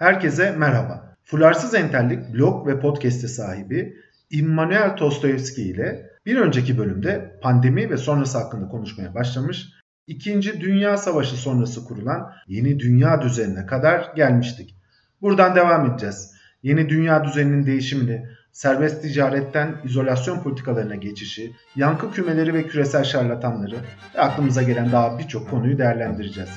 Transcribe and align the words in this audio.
Herkese 0.00 0.50
merhaba. 0.50 1.16
Fularsız 1.24 1.74
Entellik 1.74 2.34
blog 2.34 2.66
ve 2.66 2.80
podcast'e 2.80 3.28
sahibi 3.28 3.96
Immanuel 4.30 4.96
Tostoyevski 4.96 5.62
ile 5.62 6.10
bir 6.26 6.36
önceki 6.36 6.78
bölümde 6.78 7.38
pandemi 7.42 7.90
ve 7.90 7.96
sonrası 7.96 8.38
hakkında 8.38 8.68
konuşmaya 8.68 9.14
başlamış, 9.14 9.68
İkinci 10.06 10.60
Dünya 10.60 10.96
Savaşı 10.96 11.36
sonrası 11.36 11.84
kurulan 11.84 12.32
yeni 12.48 12.78
dünya 12.78 13.22
düzenine 13.22 13.66
kadar 13.66 14.12
gelmiştik. 14.16 14.74
Buradan 15.20 15.56
devam 15.56 15.90
edeceğiz. 15.90 16.34
Yeni 16.62 16.88
dünya 16.88 17.24
düzeninin 17.24 17.66
değişimini, 17.66 18.28
serbest 18.52 19.02
ticaretten 19.02 19.76
izolasyon 19.84 20.40
politikalarına 20.42 20.94
geçişi, 20.94 21.52
yankı 21.76 22.12
kümeleri 22.12 22.54
ve 22.54 22.66
küresel 22.66 23.04
şarlatanları 23.04 23.76
ve 24.14 24.20
aklımıza 24.20 24.62
gelen 24.62 24.92
daha 24.92 25.18
birçok 25.18 25.50
konuyu 25.50 25.78
değerlendireceğiz. 25.78 26.50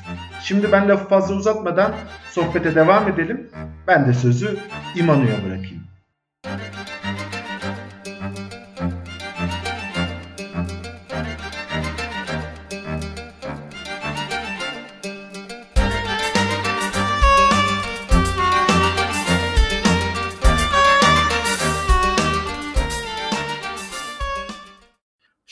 Şimdi 0.44 0.72
ben 0.72 0.90
lafı 0.90 1.08
fazla 1.08 1.36
uzatmadan 1.36 1.96
sohbete 2.32 2.76
devam 2.76 3.08
edelim. 3.08 3.52
Ben 3.88 4.08
de 4.08 4.14
sözü 4.14 4.58
İmanu'ya 4.96 5.36
bırakayım. 5.46 5.84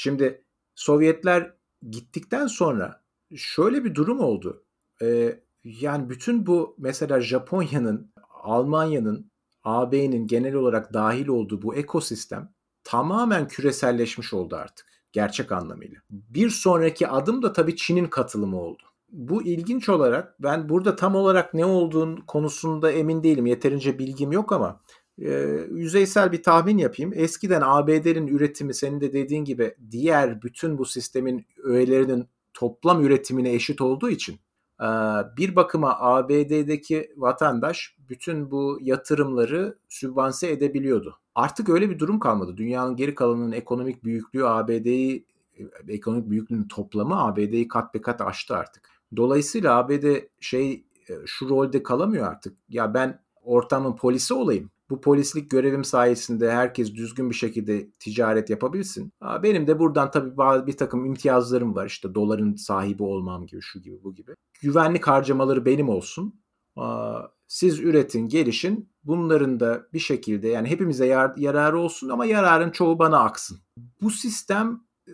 Şimdi 0.04 0.44
Sovyetler 0.76 1.54
gittikten 1.90 2.48
sonra 2.48 3.04
şöyle 3.36 3.84
bir 3.84 3.96
durum 3.96 4.20
oldu. 4.20 4.64
Ee, 5.02 5.40
yani 5.64 6.10
bütün 6.10 6.46
bu 6.46 6.76
mesela 6.78 7.22
Japonya'nın, 7.22 8.12
Almanya'nın, 8.44 9.32
AB'nin 9.64 10.28
genel 10.28 10.54
olarak 10.54 10.94
dahil 10.94 11.28
olduğu 11.28 11.62
bu 11.62 11.76
ekosistem 11.76 12.54
tamamen 12.84 13.48
küreselleşmiş 13.48 14.34
oldu 14.34 14.56
artık 14.56 14.88
gerçek 15.12 15.52
anlamıyla. 15.52 16.02
Bir 16.10 16.50
sonraki 16.50 17.08
adım 17.08 17.42
da 17.42 17.54
tabii 17.54 17.76
Çin'in 17.76 18.08
katılımı 18.08 18.62
oldu. 18.62 18.84
Bu 19.10 19.44
ilginç 19.44 19.90
olarak 19.90 20.44
ben 20.44 20.70
burada 20.70 20.96
tam 20.96 21.16
olarak 21.16 21.54
ne 21.54 21.66
olduğun 21.66 22.16
konusunda 22.16 22.92
emin 22.92 23.24
değilim. 23.24 23.46
Yeterince 23.46 24.00
bilgim 24.00 24.32
yok 24.32 24.52
ama 24.52 24.82
e, 25.20 25.32
yüzeysel 25.72 26.32
bir 26.32 26.44
tahmin 26.44 26.78
yapayım. 26.78 27.12
Eskiden 27.16 27.62
ABD'nin 27.66 28.28
üretimi 28.28 28.74
senin 28.74 29.02
de 29.02 29.14
dediğin 29.14 29.46
gibi 29.46 29.76
diğer 29.92 30.42
bütün 30.42 30.78
bu 30.78 30.86
sistemin 30.86 31.46
öğelerinin 31.64 32.28
toplam 32.54 33.04
üretimine 33.04 33.54
eşit 33.54 33.82
olduğu 33.82 34.10
için 34.10 34.40
e, 34.82 34.88
bir 35.38 35.56
bakıma 35.56 36.00
ABD'deki 36.00 37.12
vatandaş 37.18 37.96
bütün 38.10 38.52
bu 38.52 38.80
yatırımları 38.82 39.78
sübvanse 39.90 40.52
edebiliyordu. 40.52 41.18
Artık 41.36 41.70
öyle 41.70 41.90
bir 41.90 42.00
durum 42.00 42.20
kalmadı. 42.20 42.58
Dünyanın 42.58 42.96
geri 42.96 43.16
kalanının 43.16 43.52
ekonomik 43.52 44.04
büyüklüğü 44.04 44.46
ABD'yi 44.46 45.26
ekonomik 45.88 46.30
büyüklüğünün 46.30 46.68
toplamı 46.68 47.24
ABD'yi 47.24 47.68
kat 47.68 47.94
be 47.94 48.02
kat 48.02 48.22
aştı 48.22 48.56
artık. 48.56 48.90
Dolayısıyla 49.18 49.78
ABD 49.78 50.06
şey 50.40 50.86
şu 51.26 51.50
rolde 51.50 51.84
kalamıyor 51.84 52.28
artık. 52.28 52.58
Ya 52.70 52.94
ben 52.94 53.20
ortamın 53.44 53.96
polisi 53.96 54.34
olayım 54.34 54.72
bu 54.92 55.02
polislik 55.02 55.52
görevim 55.52 55.84
sayesinde 55.84 56.52
herkes 56.52 56.96
düzgün 56.96 57.30
bir 57.30 57.36
şekilde 57.36 57.92
ticaret 57.92 58.50
yapabilsin. 58.50 59.14
Benim 59.44 59.68
de 59.68 59.80
buradan 59.80 60.12
tabii 60.12 60.38
bir 60.68 60.78
takım 60.78 61.06
imtiyazlarım 61.06 61.76
var. 61.76 61.86
İşte 61.86 62.16
doların 62.16 62.56
sahibi 62.56 63.04
olmam 63.04 63.46
gibi, 63.46 63.62
şu 63.62 63.80
gibi, 63.80 64.04
bu 64.04 64.16
gibi. 64.16 64.32
Güvenlik 64.62 65.08
harcamaları 65.08 65.66
benim 65.66 65.90
olsun. 65.90 66.42
Siz 67.48 67.80
üretin, 67.80 68.28
gelişin. 68.28 68.92
Bunların 69.04 69.60
da 69.60 69.88
bir 69.94 70.00
şekilde 70.00 70.48
yani 70.48 70.68
hepimize 70.68 71.06
yar, 71.06 71.34
yararı 71.38 71.80
olsun 71.80 72.10
ama 72.10 72.26
yararın 72.26 72.70
çoğu 72.70 73.00
bana 73.00 73.20
aksın. 73.20 73.60
Bu 74.02 74.10
sistem 74.10 74.82
e, 75.08 75.14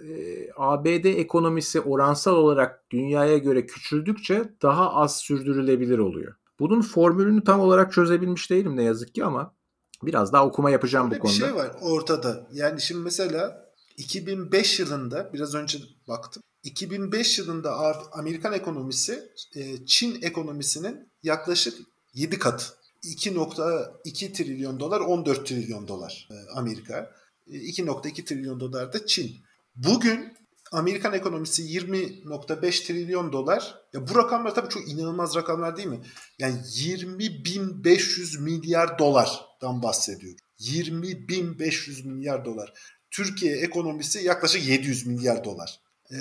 ABD 0.57 1.05
ekonomisi 1.05 1.81
oransal 1.81 2.35
olarak 2.35 2.91
dünyaya 2.91 3.37
göre 3.37 3.65
küçüldükçe 3.65 4.53
daha 4.61 4.93
az 4.93 5.17
sürdürülebilir 5.17 5.99
oluyor. 5.99 6.35
Bunun 6.59 6.81
formülünü 6.81 7.43
tam 7.43 7.59
olarak 7.59 7.93
çözebilmiş 7.93 8.49
değilim 8.49 8.77
ne 8.77 8.83
yazık 8.83 9.15
ki 9.15 9.25
ama 9.25 9.56
Biraz 10.03 10.33
daha 10.33 10.45
okuma 10.45 10.69
yapacağım 10.69 11.05
Öyle 11.05 11.15
bu 11.15 11.19
konuda. 11.19 11.35
Bir 11.35 11.41
şey 11.41 11.55
var 11.55 11.71
ortada. 11.81 12.47
Yani 12.51 12.81
şimdi 12.81 13.01
mesela 13.01 13.71
2005 13.97 14.79
yılında 14.79 15.33
biraz 15.33 15.55
önce 15.55 15.79
baktım. 16.07 16.43
2005 16.63 17.39
yılında 17.39 17.75
Amerikan 18.11 18.53
ekonomisi 18.53 19.31
e, 19.55 19.85
Çin 19.85 20.21
ekonomisinin 20.21 21.11
yaklaşık 21.23 21.79
7 22.13 22.39
katı. 22.39 22.65
2.2 23.03 24.33
trilyon 24.33 24.79
dolar 24.79 24.99
14 24.99 25.47
trilyon 25.47 25.87
dolar 25.87 26.29
e, 26.31 26.35
Amerika. 26.59 27.11
2.2 27.47 28.21
e, 28.21 28.25
trilyon 28.25 28.59
dolar 28.59 28.93
da 28.93 29.05
Çin. 29.05 29.35
Bugün 29.75 30.37
Amerikan 30.71 31.13
ekonomisi 31.13 31.63
20.5 31.63 32.87
trilyon 32.87 33.33
dolar. 33.33 33.75
Ya 33.93 34.07
bu 34.07 34.15
rakamlar 34.15 34.55
tabii 34.55 34.69
çok 34.69 34.89
inanılmaz 34.89 35.35
rakamlar 35.35 35.77
değil 35.77 35.87
mi? 35.87 36.01
Yani 36.39 36.57
20.500 36.57 38.41
milyar 38.41 38.99
dolardan 38.99 39.83
bahsediyor. 39.83 40.33
20.500 40.59 42.07
milyar 42.07 42.45
dolar. 42.45 42.73
Türkiye 43.11 43.57
ekonomisi 43.57 44.19
yaklaşık 44.19 44.67
700 44.67 45.07
milyar 45.07 45.43
dolar. 45.43 45.79
Ee, 46.11 46.15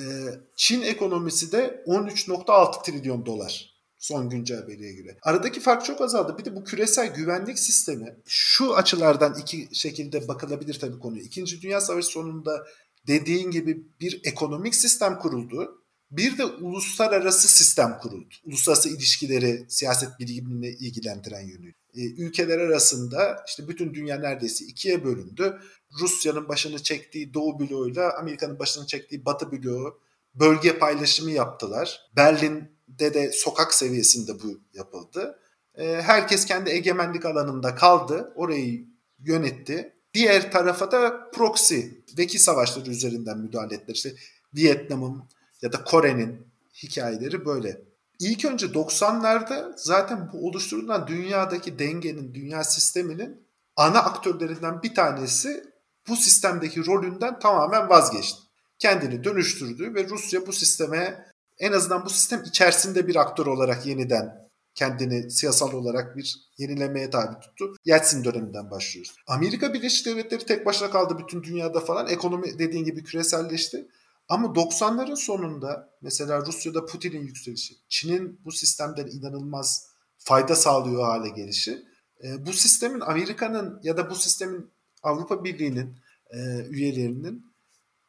Çin 0.56 0.82
ekonomisi 0.82 1.52
de 1.52 1.84
13.6 1.86 2.84
trilyon 2.84 3.26
dolar 3.26 3.76
son 3.98 4.28
güncel 4.30 4.66
veriye 4.66 4.92
göre. 4.92 5.16
Aradaki 5.22 5.60
fark 5.60 5.84
çok 5.84 6.00
azaldı. 6.00 6.38
Bir 6.38 6.44
de 6.44 6.56
bu 6.56 6.64
küresel 6.64 7.14
güvenlik 7.14 7.58
sistemi 7.58 8.16
şu 8.26 8.76
açılardan 8.76 9.34
iki 9.40 9.68
şekilde 9.72 10.28
bakılabilir 10.28 10.78
tabii 10.80 10.98
konuyu. 10.98 11.22
İkinci 11.22 11.62
Dünya 11.62 11.80
Savaşı 11.80 12.08
sonunda 12.08 12.66
dediğin 13.06 13.50
gibi 13.50 13.86
bir 14.00 14.20
ekonomik 14.24 14.74
sistem 14.74 15.18
kuruldu. 15.18 15.82
Bir 16.10 16.38
de 16.38 16.44
uluslararası 16.44 17.48
sistem 17.48 17.98
kuruldu. 17.98 18.34
Uluslararası 18.44 18.88
ilişkileri 18.88 19.66
siyaset 19.68 20.18
bilimine 20.18 20.68
ilgilendiren 20.68 21.40
yönü. 21.40 21.72
Ee, 21.94 22.22
ülkeler 22.22 22.58
arasında 22.58 23.44
işte 23.48 23.68
bütün 23.68 23.94
dünya 23.94 24.16
neredeyse 24.18 24.64
ikiye 24.64 25.04
bölündü. 25.04 25.60
Rusya'nın 26.00 26.48
başını 26.48 26.82
çektiği 26.82 27.34
Doğu 27.34 27.60
bloğuyla 27.60 28.18
Amerika'nın 28.18 28.58
başını 28.58 28.86
çektiği 28.86 29.24
Batı 29.24 29.52
bloğu 29.52 30.00
bölge 30.34 30.78
paylaşımı 30.78 31.30
yaptılar. 31.30 32.00
Berlin'de 32.16 33.14
de 33.14 33.32
sokak 33.32 33.74
seviyesinde 33.74 34.42
bu 34.42 34.60
yapıldı. 34.74 35.38
Ee, 35.74 36.02
herkes 36.02 36.44
kendi 36.44 36.70
egemenlik 36.70 37.24
alanında 37.24 37.74
kaldı. 37.74 38.32
Orayı 38.36 38.86
yönetti. 39.18 39.95
Diğer 40.16 40.52
tarafa 40.52 40.90
da 40.90 41.30
proxy, 41.30 41.80
vekil 42.18 42.38
savaşları 42.38 42.90
üzerinden 42.90 43.38
müdahale 43.38 43.74
ettiler. 43.74 43.94
İşte 43.94 44.14
Vietnam'ın 44.54 45.22
ya 45.62 45.72
da 45.72 45.84
Kore'nin 45.84 46.46
hikayeleri 46.82 47.46
böyle. 47.46 47.82
İlk 48.18 48.44
önce 48.44 48.66
90'larda 48.66 49.72
zaten 49.76 50.30
bu 50.32 50.46
oluşturulan 50.48 51.06
dünyadaki 51.06 51.78
dengenin, 51.78 52.34
dünya 52.34 52.64
sisteminin 52.64 53.46
ana 53.76 53.98
aktörlerinden 53.98 54.82
bir 54.82 54.94
tanesi 54.94 55.64
bu 56.08 56.16
sistemdeki 56.16 56.86
rolünden 56.86 57.38
tamamen 57.38 57.88
vazgeçti. 57.88 58.40
Kendini 58.78 59.24
dönüştürdü 59.24 59.94
ve 59.94 60.08
Rusya 60.08 60.46
bu 60.46 60.52
sisteme 60.52 61.26
en 61.58 61.72
azından 61.72 62.04
bu 62.04 62.10
sistem 62.10 62.42
içerisinde 62.46 63.06
bir 63.06 63.16
aktör 63.16 63.46
olarak 63.46 63.86
yeniden 63.86 64.45
kendini 64.76 65.30
siyasal 65.30 65.72
olarak 65.72 66.16
bir 66.16 66.48
yenilemeye 66.58 67.10
tabi 67.10 67.40
tuttu. 67.40 67.74
Yeltsin 67.84 68.24
döneminden 68.24 68.70
başlıyoruz. 68.70 69.14
Amerika 69.26 69.74
Birleşik 69.74 70.06
Devletleri 70.06 70.46
tek 70.46 70.66
başına 70.66 70.90
kaldı 70.90 71.18
bütün 71.18 71.42
dünyada 71.42 71.80
falan. 71.80 72.08
Ekonomi 72.08 72.58
dediğin 72.58 72.84
gibi 72.84 73.04
küreselleşti. 73.04 73.88
Ama 74.28 74.46
90'ların 74.46 75.16
sonunda 75.16 75.90
mesela 76.02 76.46
Rusya'da 76.46 76.86
Putin'in 76.86 77.20
yükselişi, 77.20 77.74
Çin'in 77.88 78.40
bu 78.44 78.52
sistemden 78.52 79.06
inanılmaz 79.06 79.88
fayda 80.18 80.56
sağlıyor 80.56 81.04
hale 81.04 81.28
gelişi. 81.28 81.82
E, 82.24 82.46
bu 82.46 82.52
sistemin 82.52 83.00
Amerika'nın 83.00 83.80
ya 83.82 83.96
da 83.96 84.10
bu 84.10 84.14
sistemin 84.14 84.70
Avrupa 85.02 85.44
Birliği'nin 85.44 85.98
e, 86.30 86.38
üyelerinin 86.70 87.46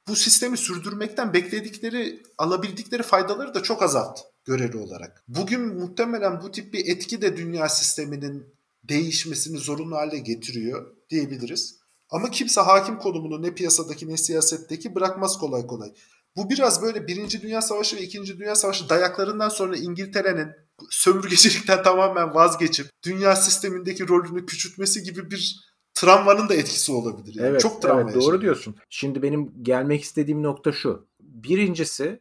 bu 0.07 0.15
sistemi 0.15 0.57
sürdürmekten 0.57 1.33
bekledikleri, 1.33 2.23
alabildikleri 2.37 3.03
faydaları 3.03 3.53
da 3.53 3.63
çok 3.63 3.83
azalttı 3.83 4.21
göreli 4.47 4.77
olarak. 4.77 5.23
Bugün 5.27 5.61
muhtemelen 5.61 6.41
bu 6.41 6.51
tip 6.51 6.73
bir 6.73 6.87
etki 6.87 7.21
de 7.21 7.37
dünya 7.37 7.69
sisteminin 7.69 8.45
değişmesini 8.83 9.57
zorunlu 9.57 9.95
hale 9.95 10.17
getiriyor 10.17 10.95
diyebiliriz. 11.09 11.77
Ama 12.09 12.31
kimse 12.31 12.61
hakim 12.61 12.97
konumunu 12.97 13.41
ne 13.41 13.53
piyasadaki 13.53 14.07
ne 14.07 14.17
siyasetteki 14.17 14.95
bırakmaz 14.95 15.37
kolay 15.37 15.67
kolay. 15.67 15.93
Bu 16.35 16.49
biraz 16.49 16.81
böyle 16.81 17.07
Birinci 17.07 17.41
Dünya 17.41 17.61
Savaşı 17.61 17.95
ve 17.95 18.01
İkinci 18.01 18.39
Dünya 18.39 18.55
Savaşı 18.55 18.89
dayaklarından 18.89 19.49
sonra 19.49 19.77
İngiltere'nin 19.77 20.47
sömürgecilikten 20.89 21.83
tamamen 21.83 22.35
vazgeçip 22.35 22.89
dünya 23.05 23.35
sistemindeki 23.35 24.07
rolünü 24.07 24.45
küçültmesi 24.45 25.03
gibi 25.03 25.31
bir 25.31 25.67
travmanın 25.93 26.49
da 26.49 26.53
etkisi 26.53 26.91
olabilir. 26.91 27.35
Yani. 27.35 27.47
Evet, 27.47 27.61
Çok 27.61 27.81
travma 27.81 28.01
evet, 28.01 28.15
doğru 28.15 28.41
diyorsun. 28.41 28.75
Şimdi 28.89 29.21
benim 29.21 29.63
gelmek 29.63 30.03
istediğim 30.03 30.43
nokta 30.43 30.71
şu. 30.71 31.07
Birincisi 31.19 32.19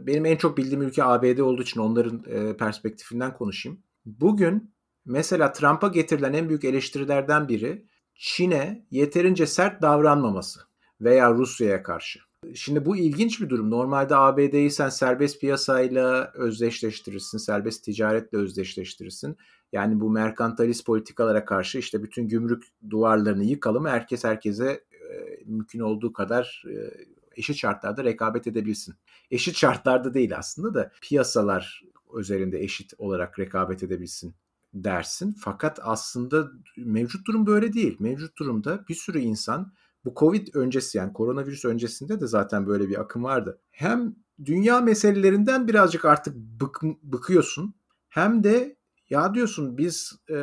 benim 0.00 0.26
en 0.26 0.36
çok 0.36 0.56
bildiğim 0.56 0.82
ülke 0.82 1.04
ABD 1.04 1.38
olduğu 1.38 1.62
için 1.62 1.80
onların 1.80 2.22
perspektifinden 2.56 3.34
konuşayım. 3.34 3.78
Bugün 4.06 4.72
Mesela 5.04 5.52
Trump'a 5.52 5.88
getirilen 5.88 6.32
en 6.32 6.48
büyük 6.48 6.64
eleştirilerden 6.64 7.48
biri 7.48 7.86
Çin'e 8.14 8.86
yeterince 8.90 9.46
sert 9.46 9.82
davranmaması 9.82 10.60
veya 11.00 11.34
Rusya'ya 11.34 11.82
karşı. 11.82 12.20
Şimdi 12.54 12.84
bu 12.84 12.96
ilginç 12.96 13.40
bir 13.40 13.48
durum. 13.48 13.70
Normalde 13.70 14.16
ABD'yi 14.16 14.70
sen 14.70 14.88
serbest 14.88 15.40
piyasayla 15.40 16.32
özdeşleştirirsin, 16.34 17.38
serbest 17.38 17.84
ticaretle 17.84 18.38
özdeşleştirirsin. 18.38 19.36
Yani 19.72 20.00
bu 20.00 20.10
merkantalist 20.10 20.86
politikalara 20.86 21.44
karşı 21.44 21.78
işte 21.78 22.02
bütün 22.02 22.28
gümrük 22.28 22.64
duvarlarını 22.90 23.44
yıkalım, 23.44 23.86
herkes 23.86 24.24
herkese 24.24 24.84
e, 24.92 25.42
mümkün 25.46 25.80
olduğu 25.80 26.12
kadar 26.12 26.64
e, 26.68 26.74
eşit 27.36 27.56
şartlarda 27.56 28.04
rekabet 28.04 28.46
edebilsin. 28.46 28.94
Eşit 29.30 29.56
şartlarda 29.56 30.14
değil 30.14 30.36
aslında 30.38 30.74
da 30.74 30.90
piyasalar 31.02 31.82
üzerinde 32.18 32.60
eşit 32.60 32.94
olarak 32.98 33.38
rekabet 33.38 33.82
edebilsin 33.82 34.34
dersin. 34.74 35.36
Fakat 35.40 35.78
aslında 35.82 36.50
mevcut 36.76 37.26
durum 37.26 37.46
böyle 37.46 37.72
değil. 37.72 37.96
Mevcut 38.00 38.38
durumda 38.38 38.84
bir 38.88 38.94
sürü 38.94 39.18
insan 39.18 39.72
bu 40.04 40.14
Covid 40.16 40.54
öncesi 40.54 40.98
yani 40.98 41.12
koronavirüs 41.12 41.64
öncesinde 41.64 42.20
de 42.20 42.26
zaten 42.26 42.66
böyle 42.66 42.88
bir 42.88 43.00
akım 43.00 43.24
vardı. 43.24 43.60
Hem 43.70 44.16
dünya 44.44 44.80
meselelerinden 44.80 45.68
birazcık 45.68 46.04
artık 46.04 46.36
bık, 46.36 46.82
bıkıyorsun 47.02 47.74
hem 48.08 48.44
de 48.44 48.76
ya 49.10 49.34
diyorsun 49.34 49.78
biz 49.78 50.18
e, 50.30 50.36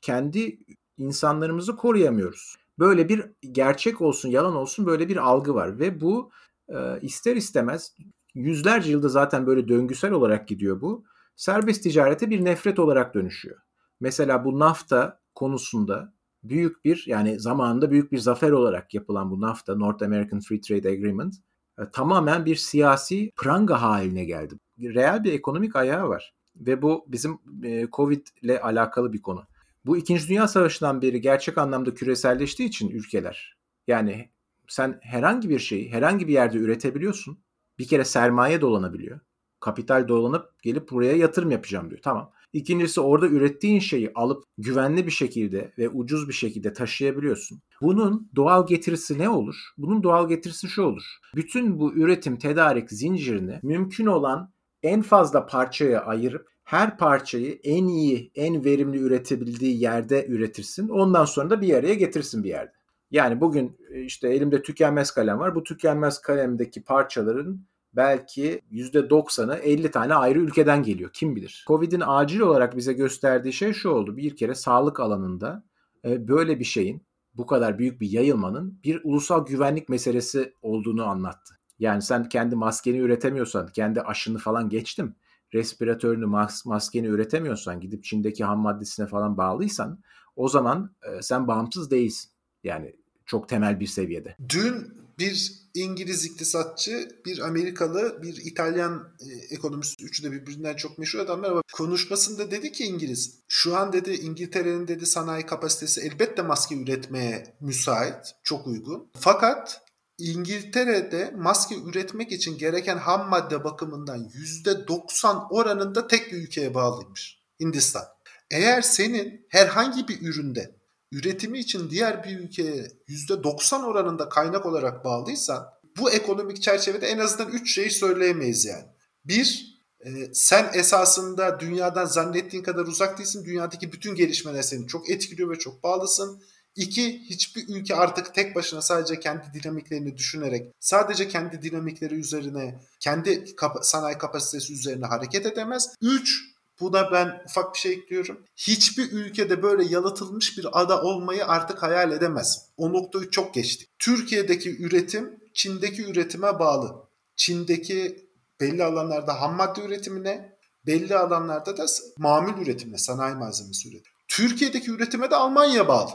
kendi 0.00 0.58
insanlarımızı 0.98 1.76
koruyamıyoruz. 1.76 2.56
Böyle 2.80 3.08
bir 3.08 3.24
gerçek 3.52 4.00
olsun 4.00 4.28
yalan 4.28 4.56
olsun 4.56 4.86
böyle 4.86 5.08
bir 5.08 5.16
algı 5.16 5.54
var 5.54 5.78
ve 5.78 6.00
bu 6.00 6.30
e, 6.68 7.00
ister 7.00 7.36
istemez 7.36 7.94
yüzlerce 8.34 8.90
yılda 8.90 9.08
zaten 9.08 9.46
böyle 9.46 9.68
döngüsel 9.68 10.12
olarak 10.12 10.48
gidiyor 10.48 10.80
bu. 10.80 11.04
Serbest 11.36 11.82
ticarete 11.82 12.30
bir 12.30 12.44
nefret 12.44 12.78
olarak 12.78 13.14
dönüşüyor. 13.14 13.56
Mesela 14.00 14.44
bu 14.44 14.58
NAFTA 14.58 15.20
konusunda 15.34 16.14
büyük 16.42 16.84
bir 16.84 17.04
yani 17.06 17.40
zamanında 17.40 17.90
büyük 17.90 18.12
bir 18.12 18.18
zafer 18.18 18.50
olarak 18.50 18.94
yapılan 18.94 19.30
bu 19.30 19.40
NAFTA 19.40 19.76
North 19.76 20.02
American 20.02 20.40
Free 20.40 20.60
Trade 20.60 20.88
Agreement 20.88 21.34
e, 21.78 21.82
tamamen 21.92 22.44
bir 22.44 22.56
siyasi 22.56 23.32
pranga 23.36 23.82
haline 23.82 24.24
geldi. 24.24 24.54
Reel 24.78 25.24
bir 25.24 25.32
ekonomik 25.32 25.76
ayağı 25.76 26.08
var 26.08 26.34
ve 26.56 26.82
bu 26.82 27.04
bizim 27.08 27.38
e, 27.64 27.88
Covid 27.92 28.26
ile 28.42 28.60
alakalı 28.60 29.12
bir 29.12 29.22
konu. 29.22 29.44
Bu 29.84 29.96
İkinci 29.96 30.28
Dünya 30.28 30.48
Savaşı'ndan 30.48 31.02
beri 31.02 31.20
gerçek 31.20 31.58
anlamda 31.58 31.94
küreselleştiği 31.94 32.68
için 32.68 32.90
ülkeler 32.90 33.56
yani 33.86 34.30
sen 34.68 34.98
herhangi 35.02 35.48
bir 35.48 35.58
şeyi 35.58 35.92
herhangi 35.92 36.28
bir 36.28 36.32
yerde 36.32 36.58
üretebiliyorsun. 36.58 37.38
Bir 37.78 37.88
kere 37.88 38.04
sermaye 38.04 38.60
dolanabiliyor. 38.60 39.20
Kapital 39.60 40.08
dolanıp 40.08 40.62
gelip 40.62 40.90
buraya 40.90 41.16
yatırım 41.16 41.50
yapacağım 41.50 41.90
diyor. 41.90 42.00
Tamam. 42.02 42.32
İkincisi 42.52 43.00
orada 43.00 43.26
ürettiğin 43.26 43.80
şeyi 43.80 44.12
alıp 44.14 44.44
güvenli 44.58 45.06
bir 45.06 45.10
şekilde 45.10 45.72
ve 45.78 45.88
ucuz 45.88 46.28
bir 46.28 46.32
şekilde 46.32 46.72
taşıyabiliyorsun. 46.72 47.62
Bunun 47.82 48.30
doğal 48.36 48.66
getirisi 48.66 49.18
ne 49.18 49.28
olur? 49.28 49.56
Bunun 49.78 50.02
doğal 50.02 50.28
getirisi 50.28 50.68
şu 50.68 50.82
olur. 50.82 51.04
Bütün 51.36 51.78
bu 51.78 51.94
üretim 51.94 52.38
tedarik 52.38 52.90
zincirini 52.90 53.60
mümkün 53.62 54.06
olan 54.06 54.52
en 54.82 55.02
fazla 55.02 55.46
parçaya 55.46 56.04
ayırıp 56.04 56.50
her 56.70 56.98
parçayı 56.98 57.60
en 57.64 57.86
iyi, 57.86 58.30
en 58.34 58.64
verimli 58.64 58.98
üretebildiği 58.98 59.80
yerde 59.80 60.26
üretirsin. 60.26 60.88
Ondan 60.88 61.24
sonra 61.24 61.50
da 61.50 61.60
bir 61.60 61.74
araya 61.74 61.94
getirsin 61.94 62.44
bir 62.44 62.48
yerde. 62.48 62.72
Yani 63.10 63.40
bugün 63.40 63.78
e, 63.90 64.02
işte 64.02 64.28
elimde 64.28 64.62
tükenmez 64.62 65.10
kalem 65.10 65.38
var. 65.38 65.54
Bu 65.54 65.62
tükenmez 65.62 66.20
kalemdeki 66.20 66.84
parçaların 66.84 67.66
belki 67.92 68.60
%90'ı 68.72 69.56
50 69.56 69.90
tane 69.90 70.14
ayrı 70.14 70.38
ülkeden 70.38 70.82
geliyor. 70.82 71.10
Kim 71.12 71.36
bilir. 71.36 71.64
Covid'in 71.66 72.02
acil 72.06 72.40
olarak 72.40 72.76
bize 72.76 72.92
gösterdiği 72.92 73.52
şey 73.52 73.72
şu 73.72 73.88
oldu. 73.88 74.16
Bir 74.16 74.36
kere 74.36 74.54
sağlık 74.54 75.00
alanında 75.00 75.64
e, 76.04 76.28
böyle 76.28 76.58
bir 76.58 76.64
şeyin 76.64 77.02
bu 77.34 77.46
kadar 77.46 77.78
büyük 77.78 78.00
bir 78.00 78.10
yayılmanın 78.10 78.80
bir 78.84 79.00
ulusal 79.04 79.46
güvenlik 79.46 79.88
meselesi 79.88 80.54
olduğunu 80.62 81.04
anlattı. 81.04 81.54
Yani 81.78 82.02
sen 82.02 82.28
kendi 82.28 82.56
maskeni 82.56 82.98
üretemiyorsan, 82.98 83.66
kendi 83.66 84.00
aşını 84.00 84.38
falan 84.38 84.68
geçtim. 84.68 85.14
Respiratörünü, 85.54 86.26
mas 86.26 86.66
maskeni 86.66 87.06
üretemiyorsan, 87.06 87.80
gidip 87.80 88.04
Çin'deki 88.04 88.44
ham 88.44 88.58
maddesine 88.58 89.06
falan 89.06 89.36
bağlıysan 89.36 89.98
o 90.36 90.48
zaman 90.48 90.90
e, 91.02 91.22
sen 91.22 91.48
bağımsız 91.48 91.90
değilsin. 91.90 92.30
Yani 92.64 92.96
çok 93.26 93.48
temel 93.48 93.80
bir 93.80 93.86
seviyede. 93.86 94.36
Dün 94.48 95.00
bir 95.18 95.60
İngiliz 95.74 96.24
iktisatçı, 96.24 97.08
bir 97.26 97.38
Amerikalı, 97.38 98.22
bir 98.22 98.36
İtalyan 98.36 99.08
e, 99.20 99.54
ekonomist, 99.54 100.02
üçü 100.02 100.22
de 100.22 100.32
birbirinden 100.32 100.76
çok 100.76 100.98
meşhur 100.98 101.18
adamlar 101.18 101.50
ama 101.50 101.62
konuşmasında 101.72 102.50
dedi 102.50 102.72
ki 102.72 102.84
İngiliz, 102.84 103.38
şu 103.48 103.76
an 103.76 103.92
dedi 103.92 104.10
İngiltere'nin 104.10 104.88
dedi 104.88 105.06
sanayi 105.06 105.46
kapasitesi 105.46 106.00
elbette 106.00 106.42
maske 106.42 106.76
üretmeye 106.76 107.56
müsait, 107.60 108.34
çok 108.42 108.66
uygun. 108.66 109.10
Fakat 109.18 109.82
İngiltere'de 110.20 111.34
maske 111.36 111.74
üretmek 111.74 112.32
için 112.32 112.58
gereken 112.58 112.96
ham 112.98 113.28
madde 113.28 113.64
bakımından 113.64 114.28
%90 114.28 115.48
oranında 115.50 116.08
tek 116.08 116.32
bir 116.32 116.36
ülkeye 116.36 116.74
bağlıymış. 116.74 117.40
Hindistan. 117.60 118.04
Eğer 118.50 118.82
senin 118.82 119.46
herhangi 119.48 120.08
bir 120.08 120.22
üründe 120.22 120.74
üretimi 121.12 121.58
için 121.58 121.90
diğer 121.90 122.24
bir 122.24 122.38
ülkeye 122.38 122.92
%90 123.08 123.84
oranında 123.84 124.28
kaynak 124.28 124.66
olarak 124.66 125.04
bağlıysan 125.04 125.68
bu 125.98 126.10
ekonomik 126.10 126.62
çerçevede 126.62 127.06
en 127.06 127.18
azından 127.18 127.52
3 127.52 127.74
şeyi 127.74 127.90
söyleyemeyiz 127.90 128.64
yani. 128.64 128.84
Bir, 129.24 129.76
e, 130.00 130.10
sen 130.34 130.70
esasında 130.74 131.60
dünyadan 131.60 132.04
zannettiğin 132.04 132.62
kadar 132.62 132.86
uzak 132.86 133.18
değilsin. 133.18 133.44
Dünyadaki 133.44 133.92
bütün 133.92 134.14
gelişmeler 134.14 134.62
seni 134.62 134.86
çok 134.86 135.10
etkiliyor 135.10 135.50
ve 135.50 135.58
çok 135.58 135.82
bağlısın. 135.82 136.42
İki, 136.76 137.20
hiçbir 137.20 137.68
ülke 137.68 137.94
artık 137.94 138.34
tek 138.34 138.54
başına 138.54 138.82
sadece 138.82 139.20
kendi 139.20 139.44
dinamiklerini 139.54 140.16
düşünerek 140.16 140.72
sadece 140.80 141.28
kendi 141.28 141.62
dinamikleri 141.62 142.14
üzerine, 142.14 142.80
kendi 143.00 143.56
kap- 143.56 143.84
sanayi 143.84 144.18
kapasitesi 144.18 144.72
üzerine 144.72 145.06
hareket 145.06 145.46
edemez. 145.46 145.94
Üç, 146.02 146.50
Buna 146.80 147.12
ben 147.12 147.42
ufak 147.46 147.74
bir 147.74 147.78
şey 147.78 147.92
ekliyorum. 147.92 148.44
Hiçbir 148.56 149.12
ülkede 149.12 149.62
böyle 149.62 149.84
yalıtılmış 149.84 150.58
bir 150.58 150.80
ada 150.80 151.02
olmayı 151.02 151.46
artık 151.46 151.82
hayal 151.82 152.12
edemez. 152.12 152.66
O 152.76 152.92
noktayı 152.92 153.30
çok 153.30 153.54
geçti. 153.54 153.86
Türkiye'deki 153.98 154.82
üretim 154.82 155.40
Çin'deki 155.54 156.06
üretime 156.06 156.58
bağlı. 156.58 156.96
Çin'deki 157.36 158.26
belli 158.60 158.84
alanlarda 158.84 159.40
ham 159.40 159.54
madde 159.56 159.80
üretimine, 159.80 160.56
belli 160.86 161.16
alanlarda 161.16 161.76
da 161.76 161.86
mamul 162.18 162.62
üretimine, 162.62 162.98
sanayi 162.98 163.34
malzemesi 163.34 163.88
üretimi. 163.88 164.14
Türkiye'deki 164.28 164.90
üretime 164.90 165.30
de 165.30 165.36
Almanya 165.36 165.88
bağlı. 165.88 166.10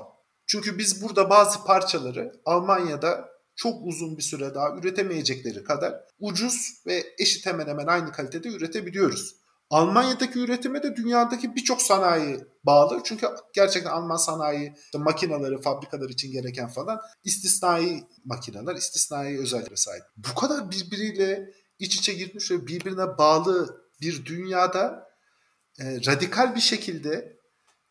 Çünkü 0.47 0.77
biz 0.77 1.03
burada 1.03 1.29
bazı 1.29 1.63
parçaları 1.63 2.41
Almanya'da 2.45 3.29
çok 3.55 3.87
uzun 3.87 4.17
bir 4.17 4.23
süre 4.23 4.55
daha 4.55 4.75
üretemeyecekleri 4.75 5.63
kadar 5.63 5.95
ucuz 6.19 6.81
ve 6.87 7.03
eşit 7.19 7.45
hemen 7.45 7.67
hemen 7.67 7.87
aynı 7.87 8.11
kalitede 8.11 8.47
üretebiliyoruz. 8.47 9.35
Almanya'daki 9.69 10.39
üretime 10.39 10.83
de 10.83 10.95
dünyadaki 10.95 11.55
birçok 11.55 11.81
sanayi 11.81 12.39
bağlı. 12.63 13.01
Çünkü 13.03 13.27
gerçekten 13.53 13.91
Alman 13.91 14.17
sanayi 14.17 14.73
işte 14.85 14.97
makineleri, 14.97 15.61
fabrikalar 15.61 16.09
için 16.09 16.31
gereken 16.31 16.67
falan 16.67 17.01
istisnai 17.23 18.03
makineler, 18.25 18.75
istisnai 18.75 19.39
özelliklere 19.39 19.75
sahip. 19.75 20.03
Bu 20.17 20.35
kadar 20.39 20.71
birbiriyle 20.71 21.49
iç 21.79 21.95
içe 21.95 22.13
girmiş 22.13 22.51
ve 22.51 22.67
birbirine 22.67 23.17
bağlı 23.17 23.81
bir 24.01 24.25
dünyada 24.25 25.09
e, 25.79 25.83
radikal 26.07 26.55
bir 26.55 26.61
şekilde 26.61 27.34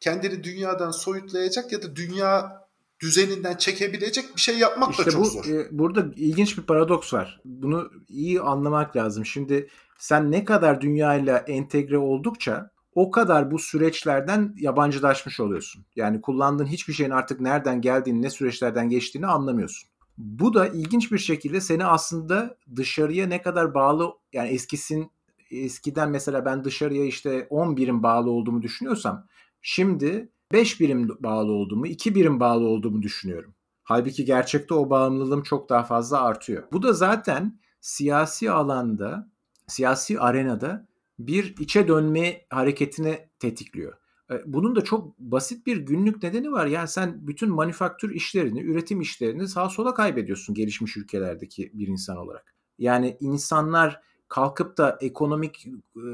kendini 0.05 0.45
dünyadan 0.45 0.91
soyutlayacak 0.91 1.73
ya 1.73 1.83
da 1.83 1.97
dünya 1.97 2.65
düzeninden 3.01 3.57
çekebilecek 3.57 4.37
bir 4.37 4.41
şey 4.41 4.59
yapmak 4.59 4.91
işte 4.91 5.07
da 5.07 5.11
çok 5.11 5.21
bu, 5.21 5.27
zor. 5.27 5.45
E, 5.45 5.69
burada 5.71 6.07
ilginç 6.17 6.59
bir 6.59 6.63
paradoks 6.63 7.15
var. 7.15 7.41
Bunu 7.45 7.91
iyi 8.09 8.41
anlamak 8.41 8.97
lazım. 8.97 9.27
Şimdi 9.27 9.69
sen 9.99 10.31
ne 10.31 10.45
kadar 10.45 10.81
dünyayla 10.81 11.39
entegre 11.39 11.99
oldukça 11.99 12.71
o 12.95 13.11
kadar 13.11 13.51
bu 13.51 13.59
süreçlerden 13.59 14.55
yabancılaşmış 14.59 15.41
oluyorsun. 15.41 15.85
Yani 15.97 16.21
kullandığın 16.21 16.67
hiçbir 16.67 16.93
şeyin 16.93 17.11
artık 17.11 17.41
nereden 17.41 17.81
geldiğini, 17.81 18.23
ne 18.23 18.31
süreçlerden 18.31 18.89
geçtiğini 18.89 19.27
anlamıyorsun. 19.27 19.89
Bu 20.19 20.55
da 20.55 20.67
ilginç 20.67 21.13
bir 21.13 21.19
şekilde 21.19 21.61
seni 21.61 21.85
aslında 21.85 22.57
dışarıya 22.77 23.27
ne 23.27 23.43
kadar 23.43 23.75
bağlı 23.75 24.13
yani 24.33 24.49
eskisin 24.49 25.11
eskiden 25.51 26.11
mesela 26.11 26.45
ben 26.45 26.65
dışarıya 26.65 27.05
işte 27.05 27.47
10 27.51 27.77
birim 27.77 28.03
bağlı 28.03 28.31
olduğumu 28.31 28.63
düşünüyorsam 28.63 29.27
şimdi 29.65 30.29
5 30.53 30.81
birim 30.81 31.09
bağlı 31.21 31.53
olduğumu, 31.53 31.87
2 31.87 32.15
birim 32.15 32.41
bağlı 32.41 32.67
olduğumu 32.67 33.03
düşünüyorum. 33.03 33.55
Halbuki 33.85 34.25
gerçekte 34.25 34.75
o 34.75 34.91
bağımlılığım 34.91 35.43
çok 35.43 35.69
daha 35.69 35.83
fazla 35.83 36.23
artıyor. 36.23 36.65
Bu 36.73 36.83
da 36.83 36.93
zaten 36.93 37.61
siyasi 37.81 38.51
alanda 38.51 39.31
siyasi 39.67 40.21
arenada 40.21 40.89
bir 41.19 41.57
içe 41.59 41.89
dönme 41.89 42.47
hareketine 42.51 43.29
tetikliyor. 43.39 43.93
E, 44.31 44.35
bunun 44.47 44.77
da 44.77 44.85
çok 44.85 45.19
basit 45.19 45.67
bir 45.67 45.77
günlük 45.77 46.23
nedeni 46.23 46.53
var. 46.53 46.67
Yani 46.67 46.89
sen 46.89 47.27
bütün 47.27 47.51
manüfaktür 47.51 48.15
işlerini, 48.15 48.61
üretim 48.61 49.01
işlerini 49.01 49.49
sağa 49.49 49.69
sola 49.69 49.95
kaybediyorsun 49.95 50.55
gelişmiş 50.55 50.97
ülkelerdeki 50.97 51.71
bir 51.75 51.89
insan 51.89 52.17
olarak. 52.17 52.55
Yani 52.79 53.17
insanlar 53.21 54.01
kalkıp 54.29 54.79
da 54.79 54.99
ekonomik 55.01 55.67
e, 55.97 56.05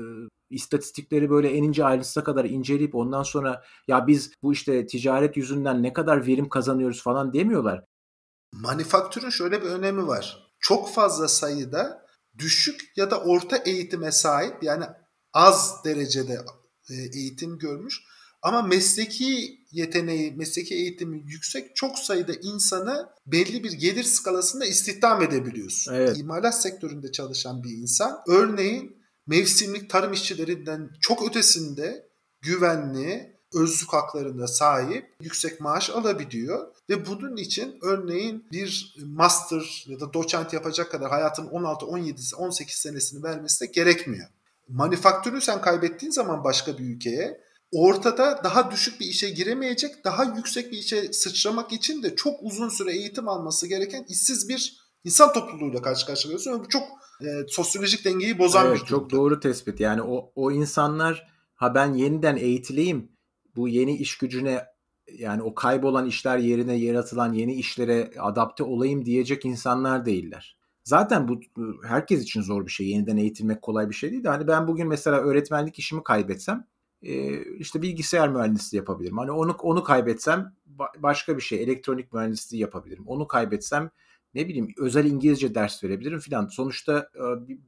istatistikleri 0.50 1.30
böyle 1.30 1.49
en 1.49 1.62
ince 1.62 1.85
ayrıntısına 1.85 2.25
kadar 2.25 2.45
inceleyip 2.45 2.95
ondan 2.95 3.23
sonra 3.23 3.64
ya 3.88 4.07
biz 4.07 4.33
bu 4.42 4.52
işte 4.52 4.87
ticaret 4.87 5.37
yüzünden 5.37 5.83
ne 5.83 5.92
kadar 5.92 6.26
verim 6.26 6.49
kazanıyoruz 6.49 7.02
falan 7.02 7.33
demiyorlar. 7.33 7.85
Manifaktürün 8.52 9.30
şöyle 9.30 9.62
bir 9.62 9.66
önemi 9.66 10.07
var. 10.07 10.52
Çok 10.59 10.90
fazla 10.90 11.28
sayıda 11.28 12.07
düşük 12.38 12.92
ya 12.97 13.11
da 13.11 13.21
orta 13.21 13.57
eğitime 13.57 14.12
sahip 14.12 14.62
yani 14.62 14.85
az 15.33 15.85
derecede 15.85 16.40
e, 16.90 16.95
eğitim 16.95 17.59
görmüş 17.59 18.02
ama 18.42 18.62
mesleki 18.62 19.61
yeteneği, 19.73 20.33
mesleki 20.33 20.75
eğitimi 20.75 21.23
yüksek 21.26 21.76
çok 21.76 21.99
sayıda 21.99 22.33
insanı 22.33 23.09
belli 23.26 23.64
bir 23.64 23.73
gelir 23.73 24.04
skalasında 24.04 24.66
istihdam 24.66 25.23
edebiliyorsun. 25.23 25.95
Evet. 25.95 26.19
İmalat 26.19 26.62
sektöründe 26.62 27.12
çalışan 27.12 27.62
bir 27.62 27.71
insan 27.71 28.19
örneğin 28.28 29.00
mevsimlik 29.26 29.90
tarım 29.90 30.12
işçilerinden 30.12 30.90
çok 31.00 31.28
ötesinde 31.28 32.08
güvenli, 32.40 33.40
özlük 33.54 33.92
haklarına 33.92 34.46
sahip 34.46 35.14
yüksek 35.20 35.60
maaş 35.60 35.90
alabiliyor. 35.90 36.74
Ve 36.90 37.06
bunun 37.06 37.36
için 37.36 37.78
örneğin 37.82 38.44
bir 38.52 38.96
master 39.04 39.84
ya 39.86 40.00
da 40.00 40.12
doçent 40.12 40.52
yapacak 40.52 40.90
kadar 40.90 41.10
hayatın 41.10 41.46
16, 41.46 41.86
17, 41.86 42.20
18 42.36 42.76
senesini 42.76 43.22
vermesi 43.22 43.60
de 43.60 43.72
gerekmiyor. 43.72 44.28
Manifaktürü 44.68 45.40
sen 45.40 45.60
kaybettiğin 45.60 46.12
zaman 46.12 46.44
başka 46.44 46.78
bir 46.78 46.84
ülkeye 46.84 47.40
ortada 47.72 48.40
daha 48.44 48.70
düşük 48.70 49.00
bir 49.00 49.06
işe 49.06 49.30
giremeyecek, 49.30 50.04
daha 50.04 50.24
yüksek 50.24 50.72
bir 50.72 50.78
işe 50.78 51.12
sıçramak 51.12 51.72
için 51.72 52.02
de 52.02 52.16
çok 52.16 52.42
uzun 52.42 52.68
süre 52.68 52.92
eğitim 52.92 53.28
alması 53.28 53.66
gereken 53.66 54.04
işsiz 54.08 54.48
bir 54.48 54.79
insan 55.04 55.33
topluluğuyla 55.33 55.83
karşı 55.83 56.07
karşıya 56.07 56.37
geliyorsun. 56.37 56.64
Bu 56.64 56.69
çok 56.69 56.83
e, 57.21 57.26
sosyolojik 57.49 58.04
dengeyi 58.04 58.38
bozan 58.38 58.66
evet, 58.66 58.75
bir 58.75 58.80
durum. 58.80 59.00
Çok 59.00 59.11
doğru 59.11 59.40
tespit. 59.40 59.80
Yani 59.80 60.02
o, 60.02 60.33
o 60.35 60.50
insanlar 60.50 61.26
ha 61.54 61.75
ben 61.75 61.95
yeniden 61.95 62.37
eğitileyim, 62.37 63.12
bu 63.57 63.69
yeni 63.69 63.97
iş 63.97 64.19
gücüne 64.19 64.64
yani 65.19 65.42
o 65.42 65.54
kaybolan 65.54 66.07
işler 66.07 66.38
yerine 66.38 66.75
yaratılan 66.75 67.33
yeni 67.33 67.54
işlere 67.54 68.11
adapte 68.19 68.64
olayım 68.64 69.04
diyecek 69.04 69.45
insanlar 69.45 70.04
değiller. 70.04 70.57
Zaten 70.85 71.28
bu 71.28 71.40
herkes 71.85 72.23
için 72.23 72.42
zor 72.42 72.66
bir 72.66 72.71
şey. 72.71 72.88
Yeniden 72.88 73.16
eğitilmek 73.16 73.62
kolay 73.62 73.88
bir 73.88 73.95
şey 73.95 74.11
değil 74.11 74.25
de 74.25 74.28
hani 74.28 74.47
ben 74.47 74.69
bugün 74.69 74.88
mesela 74.88 75.19
öğretmenlik 75.19 75.78
işimi 75.78 76.02
kaybetsem 76.02 76.66
işte 77.59 77.83
bilgisayar 77.83 78.28
mühendisliği 78.28 78.78
yapabilirim. 78.78 79.19
Hani 79.19 79.30
onu 79.30 79.52
onu 79.52 79.85
kaybetsem 79.85 80.54
başka 80.99 81.37
bir 81.37 81.42
şey 81.42 81.62
elektronik 81.62 82.12
mühendisliği 82.12 82.62
yapabilirim. 82.62 83.04
Onu 83.07 83.26
kaybetsem 83.26 83.90
ne 84.34 84.49
bileyim 84.49 84.68
özel 84.78 85.04
İngilizce 85.04 85.54
ders 85.54 85.84
verebilirim 85.84 86.18
filan. 86.18 86.46
Sonuçta 86.46 87.10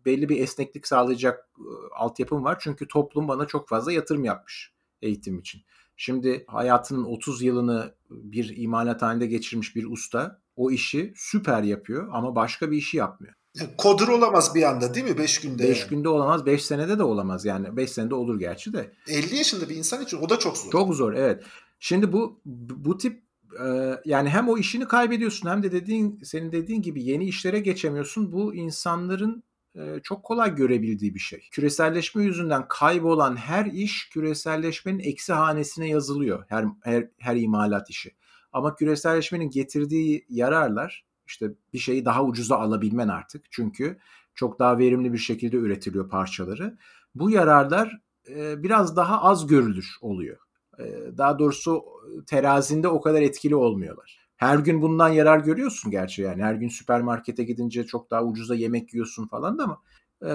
belli 0.07 0.29
bir 0.29 0.41
esneklik 0.41 0.87
sağlayacak 0.87 1.49
altyapım 1.97 2.45
var. 2.45 2.59
Çünkü 2.61 2.89
toplum 2.89 3.29
bana 3.29 3.47
çok 3.47 3.69
fazla 3.69 3.93
yatırım 3.93 4.25
yapmış 4.25 4.73
eğitim 5.03 5.39
için. 5.39 5.63
Şimdi 5.97 6.45
hayatının 6.49 7.05
30 7.05 7.43
yılını 7.43 7.95
bir 8.11 8.57
imalathanede 8.57 9.27
geçirmiş 9.27 9.77
bir 9.77 9.91
usta 9.91 10.43
o 10.57 10.71
işi 10.71 11.13
süper 11.17 11.63
yapıyor 11.63 12.09
ama 12.13 12.37
başka 12.37 12.71
bir 12.71 12.77
işi 12.77 12.97
yapmıyor. 12.97 13.35
Kodur 13.79 14.09
olamaz 14.09 14.55
bir 14.55 14.63
anda 14.63 14.95
değil 14.95 15.07
mi 15.07 15.19
5 15.19 15.41
günde? 15.41 15.69
5 15.69 15.81
yani. 15.81 15.91
günde 15.91 16.09
olamaz 16.09 16.47
5 16.47 16.65
senede 16.65 16.99
de 16.99 17.03
olamaz 17.03 17.45
yani 17.45 17.77
5 17.77 17.91
senede 17.91 18.15
olur 18.15 18.39
gerçi 18.39 18.73
de. 18.73 18.93
50 19.09 19.37
yaşında 19.37 19.69
bir 19.69 19.77
insan 19.77 20.03
için 20.03 20.19
o 20.19 20.29
da 20.29 20.39
çok 20.39 20.59
zor. 20.59 20.71
Çok 20.71 20.95
zor 20.95 21.13
evet. 21.13 21.43
Şimdi 21.81 22.13
bu 22.13 22.41
bu 22.45 22.99
tip 22.99 23.13
e, 23.13 23.32
yani 24.05 24.29
hem 24.29 24.49
o 24.49 24.59
işini 24.59 24.89
kaybediyorsun 24.89 25.51
hem 25.51 25.63
de 25.63 25.73
dediğin 25.73 26.21
senin 26.23 26.53
dediğin 26.53 26.83
gibi 26.83 27.03
yeni 27.05 27.25
işlere 27.25 27.61
geçemiyorsun. 27.61 28.33
Bu 28.33 28.55
insanların 28.55 29.43
çok 30.03 30.25
kolay 30.25 30.55
görebildiği 30.55 31.15
bir 31.15 31.21
şey. 31.21 31.49
Küreselleşme 31.51 32.25
yüzünden 32.25 32.69
kaybolan 32.69 33.37
her 33.37 33.67
iş 33.67 34.09
küreselleşmenin 34.09 34.99
eksi 34.99 35.33
hanesine 35.33 35.89
yazılıyor. 35.89 36.45
Her 36.49 36.67
her 36.83 37.09
her 37.19 37.37
imalat 37.37 37.91
işi. 37.91 38.15
Ama 38.53 38.75
küreselleşmenin 38.75 39.51
getirdiği 39.51 40.27
yararlar 40.29 41.05
işte 41.27 41.51
bir 41.73 41.79
şeyi 41.79 42.05
daha 42.05 42.25
ucuza 42.25 42.57
alabilmen 42.57 43.09
artık. 43.09 43.45
Çünkü 43.51 43.99
çok 44.35 44.59
daha 44.59 44.79
verimli 44.79 45.13
bir 45.13 45.19
şekilde 45.19 45.57
üretiliyor 45.57 46.09
parçaları. 46.09 46.79
Bu 47.15 47.31
yararlar 47.31 48.01
biraz 48.57 48.97
daha 48.97 49.23
az 49.23 49.47
görülür 49.47 49.97
oluyor. 50.01 50.37
E, 50.83 51.19
daha 51.19 51.39
doğrusu 51.39 51.85
terazinde 52.27 52.89
o 52.89 53.01
kadar 53.01 53.23
etkili 53.23 53.57
olmuyorlar. 53.57 54.19
Her 54.37 54.59
gün 54.59 54.83
bundan 54.83 55.09
yarar 55.09 55.39
görüyorsun 55.39 55.91
gerçi 55.91 56.23
yani. 56.23 56.43
Her 56.43 56.55
gün 56.55 56.69
süpermarkete 56.69 57.45
gidince 57.45 57.85
çok 57.85 58.11
daha 58.11 58.25
ucuza 58.25 58.55
yemek 58.55 58.95
yiyorsun 58.95 59.27
falan 59.27 59.59
da 59.59 59.65
ama 59.65 59.83
e, 60.25 60.31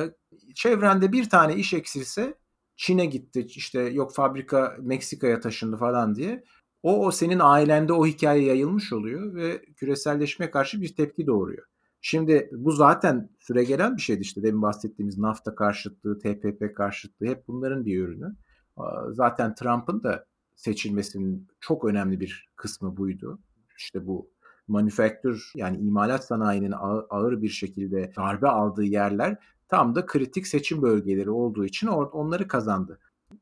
çevrende 0.56 1.12
bir 1.12 1.30
tane 1.30 1.56
iş 1.56 1.74
eksilse 1.74 2.38
Çin'e 2.76 3.06
gitti 3.06 3.48
işte 3.56 3.82
yok 3.82 4.14
fabrika 4.14 4.78
Meksika'ya 4.82 5.40
taşındı 5.40 5.78
falan 5.78 6.16
diye 6.16 6.44
o, 6.84 7.06
o 7.06 7.12
senin 7.12 7.40
ailende 7.40 7.94
o 7.94 8.06
hikaye 8.06 8.44
yayılmış 8.44 8.94
oluyor 8.94 9.36
ve 9.36 9.62
küreselleşmeye 9.62 10.52
karşı 10.52 10.82
bir 10.82 10.96
tepki 10.96 11.28
doğuruyor. 11.28 11.66
Şimdi 12.02 12.50
bu 12.52 12.72
zaten 12.72 13.30
süre 13.40 13.64
gelen 13.64 13.96
bir 13.96 14.02
şeydi 14.02 14.22
işte 14.22 14.44
demin 14.44 14.62
bahsettiğimiz 14.62 15.18
NAFTA 15.18 15.56
karşıtlığı, 15.56 16.20
TPP 16.20 16.76
karşıtlığı 16.76 17.26
hep 17.26 17.48
bunların 17.48 17.86
bir 17.86 18.00
ürünü. 18.00 18.36
Zaten 19.12 19.56
Trump'ın 19.56 20.04
da 20.04 20.26
seçilmesinin 20.58 21.48
çok 21.60 21.86
önemli 21.86 22.20
bir 22.20 22.50
kısmı 22.56 22.98
buydu. 22.98 23.40
İşte 23.78 24.08
bu 24.08 24.30
manüfaktür 24.68 25.52
yani 25.56 25.78
imalat 25.78 26.26
sanayinin 26.26 26.74
ağır 27.10 27.42
bir 27.42 27.50
şekilde 27.50 28.12
darbe 28.18 28.48
aldığı 28.48 28.84
yerler 28.84 29.38
tam 29.68 29.96
da 29.96 30.06
kritik 30.06 30.48
seçim 30.48 30.82
bölgeleri 30.82 31.30
olduğu 31.30 31.66
için 31.66 31.88
onları 31.88 32.48
kazandı. 32.48 33.00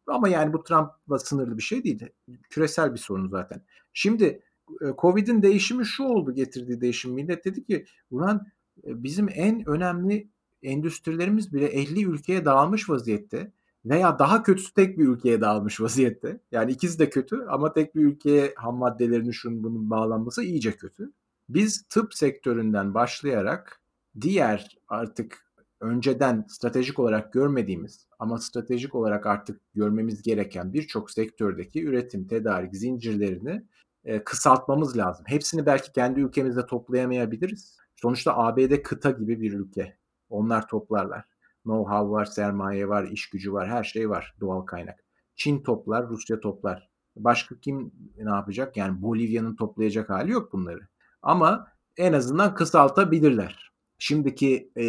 Ama 0.08 0.30
yani 0.30 0.54
bu 0.54 0.64
Trump'la 0.64 1.20
sınırlı 1.20 1.58
bir 1.58 1.64
şey 1.64 1.84
değil. 1.84 2.06
Küresel 2.50 2.94
bir 2.94 3.00
sorun 3.00 3.28
zaten. 3.28 3.62
Şimdi 3.94 4.42
e, 4.82 4.86
Covid'in 4.98 5.42
değişimi 5.42 5.86
şu 5.86 6.04
oldu 6.04 6.34
getirdiği 6.34 6.82
değişim. 6.82 7.14
Millet 7.14 7.46
dedi 7.46 7.66
ki 7.66 7.86
ulan 8.12 8.48
e, 8.84 9.04
bizim 9.04 9.30
en 9.34 9.70
önemli 9.70 10.30
endüstrilerimiz 10.64 11.54
bile 11.54 11.66
50 11.66 12.06
ülkeye 12.06 12.46
dağılmış 12.46 12.90
vaziyette 12.90 13.52
veya 13.86 14.20
daha 14.20 14.44
kötüsü 14.44 14.74
tek 14.74 14.98
bir 14.98 15.08
ülkeye 15.08 15.42
dağılmış 15.42 15.82
vaziyette. 15.82 16.40
Yani 16.52 16.72
ikisi 16.72 17.00
de 17.00 17.10
kötü 17.10 17.46
ama 17.50 17.74
tek 17.74 17.96
bir 17.96 18.06
ülkeye 18.06 18.54
ham 18.58 18.78
maddelerini 18.78 19.34
şunun 19.34 19.64
bunun 19.64 19.90
bağlanması 19.90 20.44
iyice 20.44 20.72
kötü. 20.78 21.12
Biz 21.50 21.84
tıp 21.90 22.14
sektöründen 22.14 22.94
başlayarak 22.94 23.82
diğer 24.22 24.78
artık 24.88 25.46
önceden 25.82 26.46
stratejik 26.50 27.00
olarak 27.00 27.34
görmediğimiz 27.34 28.08
ama 28.20 28.38
stratejik 28.40 28.96
olarak 28.96 29.26
artık 29.26 29.62
görmemiz 29.74 30.22
gereken 30.22 30.74
birçok 30.74 31.12
sektördeki 31.12 31.86
üretim, 31.86 32.28
tedarik 32.28 32.76
zincirlerini 32.76 33.66
e, 34.06 34.24
kısaltmamız 34.24 34.98
lazım. 34.98 35.26
Hepsini 35.28 35.66
belki 35.66 35.92
kendi 35.92 36.20
ülkemizde 36.20 36.66
toplayamayabiliriz. 36.66 37.78
Sonuçta 37.96 38.38
ABD 38.38 38.82
kıta 38.84 39.12
gibi 39.12 39.42
bir 39.42 39.54
ülke. 39.54 39.98
Onlar 40.30 40.68
toplarlar. 40.68 41.26
Know-how 41.66 42.12
var, 42.12 42.26
sermaye 42.26 42.88
var, 42.88 43.04
iş 43.04 43.30
gücü 43.30 43.54
var, 43.54 43.70
her 43.70 43.84
şey 43.84 44.10
var 44.10 44.36
doğal 44.40 44.62
kaynak. 44.62 45.00
Çin 45.36 45.64
toplar, 45.64 46.10
Rusya 46.10 46.40
toplar. 46.40 46.90
Başka 47.16 47.60
kim 47.60 47.92
ne 48.18 48.30
yapacak? 48.30 48.78
Yani 48.78 49.02
Bolivya'nın 49.02 49.56
toplayacak 49.56 50.10
hali 50.10 50.32
yok 50.32 50.54
bunları. 50.54 50.88
Ama 51.22 51.68
en 51.98 52.14
azından 52.14 52.56
kısaltabilirler. 52.56 53.72
Şimdiki 53.98 54.72
e, 54.76 54.86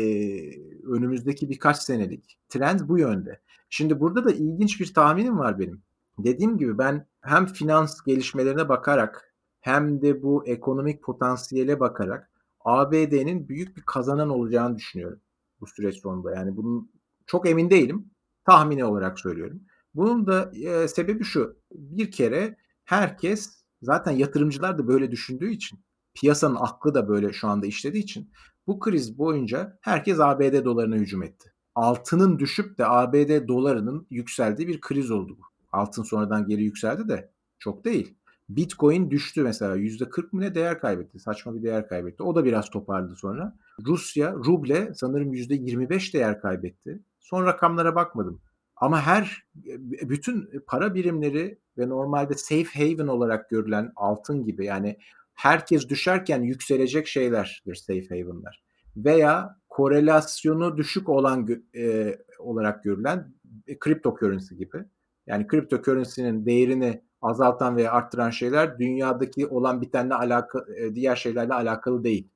önümüzdeki 0.86 1.50
birkaç 1.50 1.76
senelik 1.76 2.38
trend 2.48 2.80
bu 2.88 2.98
yönde. 2.98 3.40
Şimdi 3.70 4.00
burada 4.00 4.24
da 4.24 4.32
ilginç 4.32 4.80
bir 4.80 4.94
tahminim 4.94 5.38
var 5.38 5.58
benim. 5.58 5.82
Dediğim 6.18 6.58
gibi 6.58 6.78
ben 6.78 7.06
hem 7.20 7.46
finans 7.46 8.02
gelişmelerine 8.02 8.68
bakarak 8.68 9.34
hem 9.60 10.02
de 10.02 10.22
bu 10.22 10.46
ekonomik 10.46 11.02
potansiyele 11.02 11.80
bakarak 11.80 12.30
ABD'nin 12.60 13.48
büyük 13.48 13.76
bir 13.76 13.82
kazanan 13.82 14.28
olacağını 14.28 14.76
düşünüyorum 14.76 15.20
bu 15.60 15.66
süreç 15.66 16.00
sonunda. 16.00 16.34
Yani 16.34 16.56
bunun 16.56 16.90
çok 17.26 17.48
emin 17.48 17.70
değilim. 17.70 18.10
Tahmini 18.44 18.84
olarak 18.84 19.20
söylüyorum. 19.20 19.60
Bunun 19.94 20.26
da 20.26 20.52
e, 20.54 20.88
sebebi 20.88 21.24
şu. 21.24 21.56
Bir 21.72 22.10
kere 22.10 22.56
herkes 22.84 23.64
zaten 23.82 24.12
yatırımcılar 24.12 24.78
da 24.78 24.88
böyle 24.88 25.10
düşündüğü 25.10 25.50
için 25.50 25.80
piyasanın 26.14 26.56
aklı 26.60 26.94
da 26.94 27.08
böyle 27.08 27.32
şu 27.32 27.48
anda 27.48 27.66
işlediği 27.66 28.02
için 28.02 28.30
bu 28.66 28.78
kriz 28.78 29.18
boyunca 29.18 29.78
herkes 29.80 30.20
ABD 30.20 30.64
dolarına 30.64 30.96
hücum 30.96 31.22
etti. 31.22 31.52
Altının 31.74 32.38
düşüp 32.38 32.78
de 32.78 32.86
ABD 32.86 33.48
dolarının 33.48 34.06
yükseldiği 34.10 34.68
bir 34.68 34.80
kriz 34.80 35.10
oldu 35.10 35.36
bu. 35.38 35.42
Altın 35.72 36.02
sonradan 36.02 36.46
geri 36.46 36.62
yükseldi 36.62 37.08
de 37.08 37.30
çok 37.58 37.84
değil. 37.84 38.18
Bitcoin 38.48 39.10
düştü 39.10 39.42
mesela 39.42 39.76
%40 39.76 40.28
mı 40.32 40.40
ne 40.40 40.54
değer 40.54 40.80
kaybetti. 40.80 41.18
Saçma 41.18 41.54
bir 41.54 41.62
değer 41.62 41.88
kaybetti. 41.88 42.22
O 42.22 42.34
da 42.34 42.44
biraz 42.44 42.70
toparladı 42.70 43.16
sonra. 43.16 43.56
Rusya 43.86 44.32
ruble 44.32 44.94
sanırım 44.94 45.34
%25 45.34 46.12
değer 46.12 46.40
kaybetti. 46.40 47.02
Son 47.20 47.46
rakamlara 47.46 47.94
bakmadım. 47.94 48.40
Ama 48.76 49.02
her 49.02 49.46
bütün 49.84 50.50
para 50.66 50.94
birimleri 50.94 51.58
ve 51.78 51.88
normalde 51.88 52.34
safe 52.34 52.64
haven 52.64 53.06
olarak 53.06 53.50
görülen 53.50 53.92
altın 53.96 54.44
gibi 54.44 54.66
yani 54.66 54.98
herkes 55.34 55.88
düşerken 55.88 56.42
yükselecek 56.42 57.06
şeylerdir 57.06 57.74
safe 57.74 58.08
haven'lar. 58.08 58.62
Veya 58.96 59.56
korelasyonu 59.68 60.76
düşük 60.76 61.08
olan 61.08 61.48
e, 61.76 62.16
olarak 62.38 62.84
görülen 62.84 63.34
kripto 63.80 64.16
currency 64.20 64.54
gibi. 64.54 64.84
Yani 65.26 65.46
kripto 65.46 65.82
currency'nin 65.82 66.46
değerini 66.46 67.02
azaltan 67.22 67.76
veya 67.76 67.92
arttıran 67.92 68.30
şeyler 68.30 68.78
dünyadaki 68.78 69.46
olan 69.46 69.80
bitenle 69.80 70.14
alakalı 70.14 70.94
diğer 70.94 71.16
şeylerle 71.16 71.54
alakalı 71.54 72.04
değil. 72.04 72.28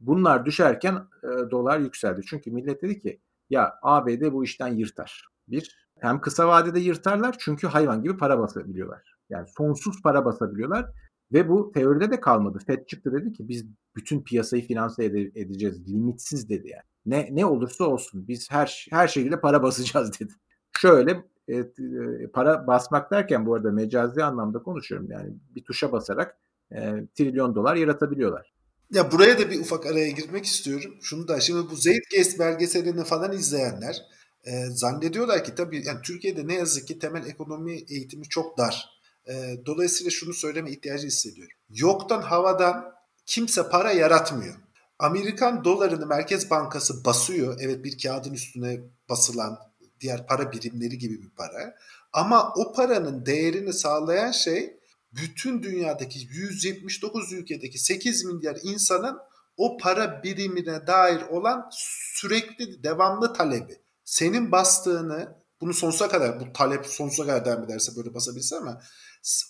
Bunlar 0.00 0.44
düşerken 0.44 0.98
dolar 1.50 1.78
yükseldi. 1.78 2.20
Çünkü 2.26 2.50
millet 2.50 2.82
dedi 2.82 2.98
ki 2.98 3.20
ya 3.50 3.74
ABD 3.82 4.32
bu 4.32 4.44
işten 4.44 4.68
yırtar. 4.68 5.28
Bir, 5.48 5.76
hem 5.98 6.20
kısa 6.20 6.48
vadede 6.48 6.80
yırtarlar 6.80 7.36
çünkü 7.38 7.66
hayvan 7.66 8.02
gibi 8.02 8.16
para 8.16 8.38
basabiliyorlar. 8.38 9.16
Yani 9.30 9.46
sonsuz 9.48 10.02
para 10.02 10.24
basabiliyorlar 10.24 10.86
ve 11.32 11.48
bu 11.48 11.72
teoride 11.72 12.10
de 12.10 12.20
kalmadı. 12.20 12.58
FED 12.66 12.86
çıktı 12.86 13.12
dedi 13.12 13.32
ki 13.32 13.48
biz 13.48 13.66
bütün 13.96 14.22
piyasayı 14.22 14.66
finanse 14.66 15.04
ede- 15.04 15.40
edeceğiz. 15.40 15.88
Limitsiz 15.88 16.48
dedi 16.48 16.68
yani. 16.68 16.82
Ne 17.06 17.28
ne 17.32 17.46
olursa 17.46 17.84
olsun 17.84 18.28
biz 18.28 18.50
her 18.50 18.86
her 18.90 19.08
şekilde 19.08 19.40
para 19.40 19.62
basacağız 19.62 20.20
dedi. 20.20 20.32
Şöyle 20.78 21.24
e, 21.48 21.64
para 22.32 22.66
basmak 22.66 23.10
derken 23.10 23.46
bu 23.46 23.54
arada 23.54 23.70
mecazi 23.70 24.24
anlamda 24.24 24.62
konuşuyorum 24.62 25.10
yani 25.10 25.30
bir 25.54 25.64
tuşa 25.64 25.92
basarak 25.92 26.36
e, 26.72 27.06
trilyon 27.14 27.54
dolar 27.54 27.76
yaratabiliyorlar. 27.76 28.52
Ya 28.90 29.12
buraya 29.12 29.38
da 29.38 29.50
bir 29.50 29.60
ufak 29.60 29.86
araya 29.86 30.10
girmek 30.10 30.44
istiyorum. 30.44 30.94
Şunu 31.02 31.28
da 31.28 31.40
şimdi 31.40 31.70
bu 31.70 31.76
Zeitgeist 31.76 32.38
belgeselini 32.38 33.04
falan 33.04 33.32
izleyenler 33.32 34.02
e, 34.44 34.66
zannediyorlar 34.66 35.44
ki 35.44 35.54
tabii 35.54 35.86
yani 35.86 35.98
Türkiye'de 36.02 36.46
ne 36.46 36.54
yazık 36.54 36.88
ki 36.88 36.98
temel 36.98 37.26
ekonomi 37.26 37.72
eğitimi 37.72 38.28
çok 38.28 38.58
dar. 38.58 38.88
E, 39.28 39.32
dolayısıyla 39.66 40.10
şunu 40.10 40.34
söyleme 40.34 40.70
ihtiyacı 40.70 41.06
hissediyorum. 41.06 41.56
Yoktan 41.70 42.22
havadan 42.22 42.92
kimse 43.26 43.68
para 43.68 43.92
yaratmıyor. 43.92 44.54
Amerikan 44.98 45.64
dolarını 45.64 46.06
Merkez 46.06 46.50
Bankası 46.50 47.04
basıyor. 47.04 47.58
Evet 47.60 47.84
bir 47.84 47.98
kağıdın 47.98 48.32
üstüne 48.32 48.80
basılan 49.08 49.58
diğer 50.02 50.26
para 50.26 50.52
birimleri 50.52 50.98
gibi 50.98 51.22
bir 51.22 51.30
para. 51.30 51.74
Ama 52.12 52.52
o 52.56 52.72
paranın 52.72 53.26
değerini 53.26 53.72
sağlayan 53.72 54.30
şey 54.30 54.76
bütün 55.12 55.62
dünyadaki 55.62 56.18
179 56.30 57.32
ülkedeki 57.32 57.78
8 57.78 58.24
milyar 58.24 58.58
insanın 58.62 59.18
o 59.56 59.76
para 59.76 60.22
birimine 60.22 60.86
dair 60.86 61.22
olan 61.22 61.68
sürekli 62.14 62.82
devamlı 62.82 63.32
talebi. 63.32 63.78
Senin 64.04 64.52
bastığını 64.52 65.42
bunu 65.60 65.74
sonsuza 65.74 66.08
kadar 66.08 66.40
bu 66.40 66.52
talep 66.52 66.86
sonsuza 66.86 67.26
kadar 67.26 67.44
devam 67.44 67.64
ederse 67.64 67.96
böyle 67.96 68.14
basabilse 68.14 68.56
ama 68.56 68.80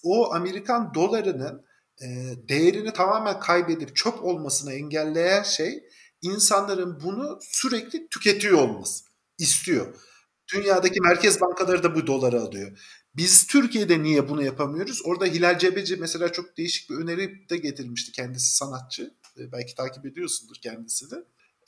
o 0.02 0.34
Amerikan 0.34 0.94
dolarının 0.94 1.64
e, 2.02 2.06
değerini 2.48 2.92
tamamen 2.92 3.40
kaybedip 3.40 3.96
çöp 3.96 4.24
olmasını 4.24 4.72
engelleyen 4.72 5.42
şey 5.42 5.84
insanların 6.22 7.00
bunu 7.04 7.38
sürekli 7.42 8.08
tüketiyor 8.08 8.58
olması 8.58 9.04
istiyor. 9.38 9.94
Dünyadaki 10.54 11.00
merkez 11.00 11.40
bankaları 11.40 11.82
da 11.82 11.94
bu 11.94 12.06
doları 12.06 12.40
alıyor. 12.40 12.78
Biz 13.16 13.46
Türkiye'de 13.46 14.02
niye 14.02 14.28
bunu 14.28 14.42
yapamıyoruz? 14.42 15.02
Orada 15.04 15.24
Hilal 15.24 15.58
Cebeci 15.58 15.96
mesela 15.96 16.32
çok 16.32 16.56
değişik 16.56 16.90
bir 16.90 16.96
öneri 16.96 17.48
de 17.48 17.56
getirmişti 17.56 18.12
kendisi 18.12 18.56
sanatçı. 18.56 19.14
E, 19.38 19.52
belki 19.52 19.74
takip 19.74 20.06
ediyorsundur 20.06 20.56
kendisi 20.62 21.10
de. 21.10 21.16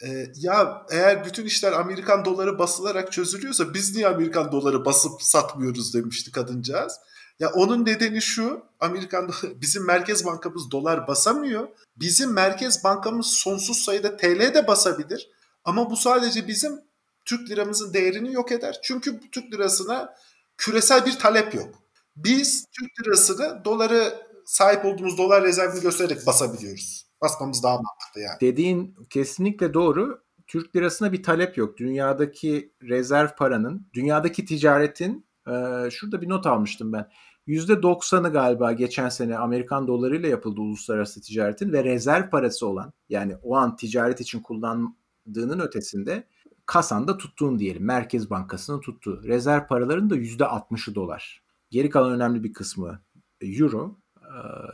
E, 0.02 0.26
ya 0.36 0.86
eğer 0.90 1.24
bütün 1.24 1.44
işler 1.44 1.72
Amerikan 1.72 2.24
doları 2.24 2.58
basılarak 2.58 3.12
çözülüyorsa 3.12 3.74
biz 3.74 3.94
niye 3.94 4.08
Amerikan 4.08 4.52
doları 4.52 4.84
basıp 4.84 5.22
satmıyoruz 5.22 5.94
demişti 5.94 6.30
kadıncağız. 6.30 6.92
Ya 7.40 7.50
onun 7.50 7.84
nedeni 7.84 8.22
şu, 8.22 8.62
Amerikan 8.80 9.30
bizim 9.60 9.86
merkez 9.86 10.24
bankamız 10.24 10.70
dolar 10.70 11.08
basamıyor. 11.08 11.68
Bizim 11.96 12.32
merkez 12.32 12.84
bankamız 12.84 13.26
sonsuz 13.26 13.76
sayıda 13.76 14.16
TL 14.16 14.54
de 14.54 14.66
basabilir. 14.66 15.30
Ama 15.64 15.90
bu 15.90 15.96
sadece 15.96 16.48
bizim 16.48 16.80
Türk 17.24 17.50
liramızın 17.50 17.94
değerini 17.94 18.32
yok 18.32 18.52
eder. 18.52 18.78
Çünkü 18.82 19.20
Türk 19.32 19.52
lirasına 19.52 20.14
küresel 20.58 21.06
bir 21.06 21.18
talep 21.18 21.54
yok. 21.54 21.74
Biz 22.16 22.66
Türk 22.78 22.90
lirasını 23.00 23.64
doları 23.64 24.14
sahip 24.44 24.84
olduğumuz 24.84 25.18
dolar 25.18 25.44
rezervini 25.44 25.80
göstererek 25.80 26.26
basabiliyoruz. 26.26 27.06
Basmamız 27.22 27.62
daha 27.62 27.74
mantıklı 27.74 28.20
yani. 28.20 28.40
Dediğin 28.40 28.96
kesinlikle 29.10 29.74
doğru. 29.74 30.24
Türk 30.46 30.76
lirasına 30.76 31.12
bir 31.12 31.22
talep 31.22 31.58
yok. 31.58 31.76
Dünyadaki 31.78 32.72
rezerv 32.82 33.28
paranın, 33.38 33.86
dünyadaki 33.94 34.44
ticaretin 34.44 35.26
e, 35.46 35.52
şurada 35.90 36.22
bir 36.22 36.28
not 36.28 36.46
almıştım 36.46 36.92
ben. 36.92 37.08
%90'ı 37.48 38.32
galiba 38.32 38.72
geçen 38.72 39.08
sene 39.08 39.38
Amerikan 39.38 39.88
dolarıyla 39.88 40.28
yapıldı 40.28 40.60
uluslararası 40.60 41.20
ticaretin 41.20 41.72
ve 41.72 41.84
rezerv 41.84 42.30
parası 42.30 42.66
olan 42.66 42.92
yani 43.08 43.36
o 43.42 43.56
an 43.56 43.76
ticaret 43.76 44.20
için 44.20 44.40
kullandığının 44.40 45.60
ötesinde 45.60 46.26
kasanda 46.66 47.16
tuttuğun 47.16 47.58
diyelim. 47.58 47.84
Merkez 47.84 48.30
Bankası'nın 48.30 48.80
tuttuğu. 48.80 49.22
Rezerv 49.22 49.66
paraların 49.66 50.10
da 50.10 50.16
%60'ı 50.16 50.94
dolar. 50.94 51.42
Geri 51.70 51.90
kalan 51.90 52.12
önemli 52.12 52.44
bir 52.44 52.52
kısmı 52.52 53.02
euro. 53.42 53.96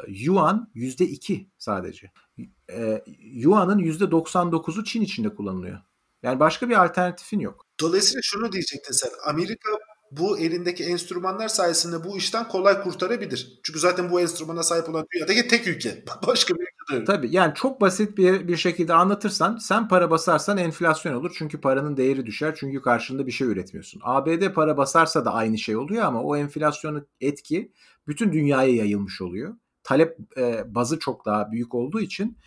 Yuan 0.08 0.70
%2 0.74 1.46
sadece. 1.58 2.12
Yuan'ın 3.20 3.78
%99'u 3.78 4.84
Çin 4.84 5.02
içinde 5.02 5.34
kullanılıyor. 5.34 5.78
Yani 6.22 6.40
başka 6.40 6.68
bir 6.68 6.84
alternatifin 6.84 7.40
yok. 7.40 7.66
Dolayısıyla 7.80 8.20
şunu 8.22 8.52
diyecektin 8.52 8.92
sen. 8.92 9.10
Amerika 9.26 9.70
bu 10.10 10.38
elindeki 10.38 10.84
enstrümanlar 10.84 11.48
sayesinde 11.48 12.04
bu 12.04 12.16
işten 12.16 12.48
kolay 12.48 12.82
kurtarabilir. 12.82 13.60
Çünkü 13.62 13.78
zaten 13.78 14.10
bu 14.10 14.20
enstrümana 14.20 14.62
sahip 14.62 14.88
olan 14.88 15.06
dünyadaki 15.14 15.48
tek 15.48 15.66
ülke. 15.66 16.04
Başka 16.26 16.54
bir 16.54 16.66
değil. 16.90 17.04
Tabii 17.04 17.28
yani 17.30 17.54
çok 17.54 17.80
basit 17.80 18.18
bir, 18.18 18.48
bir 18.48 18.56
şekilde 18.56 18.94
anlatırsan 18.94 19.56
sen 19.56 19.88
para 19.88 20.10
basarsan 20.10 20.58
enflasyon 20.58 21.14
olur. 21.14 21.34
Çünkü 21.38 21.60
paranın 21.60 21.96
değeri 21.96 22.26
düşer. 22.26 22.54
Çünkü 22.58 22.82
karşında 22.82 23.26
bir 23.26 23.32
şey 23.32 23.48
üretmiyorsun. 23.48 24.00
ABD 24.04 24.52
para 24.54 24.76
basarsa 24.76 25.24
da 25.24 25.34
aynı 25.34 25.58
şey 25.58 25.76
oluyor 25.76 26.04
ama 26.04 26.22
o 26.22 26.36
enflasyonun 26.36 27.06
etki 27.20 27.72
bütün 28.08 28.32
dünyaya 28.32 28.74
yayılmış 28.74 29.20
oluyor. 29.20 29.54
Talep 29.82 30.18
e, 30.36 30.74
bazı 30.74 30.98
çok 30.98 31.26
daha 31.26 31.52
büyük 31.52 31.74
olduğu 31.74 32.00
için 32.00 32.38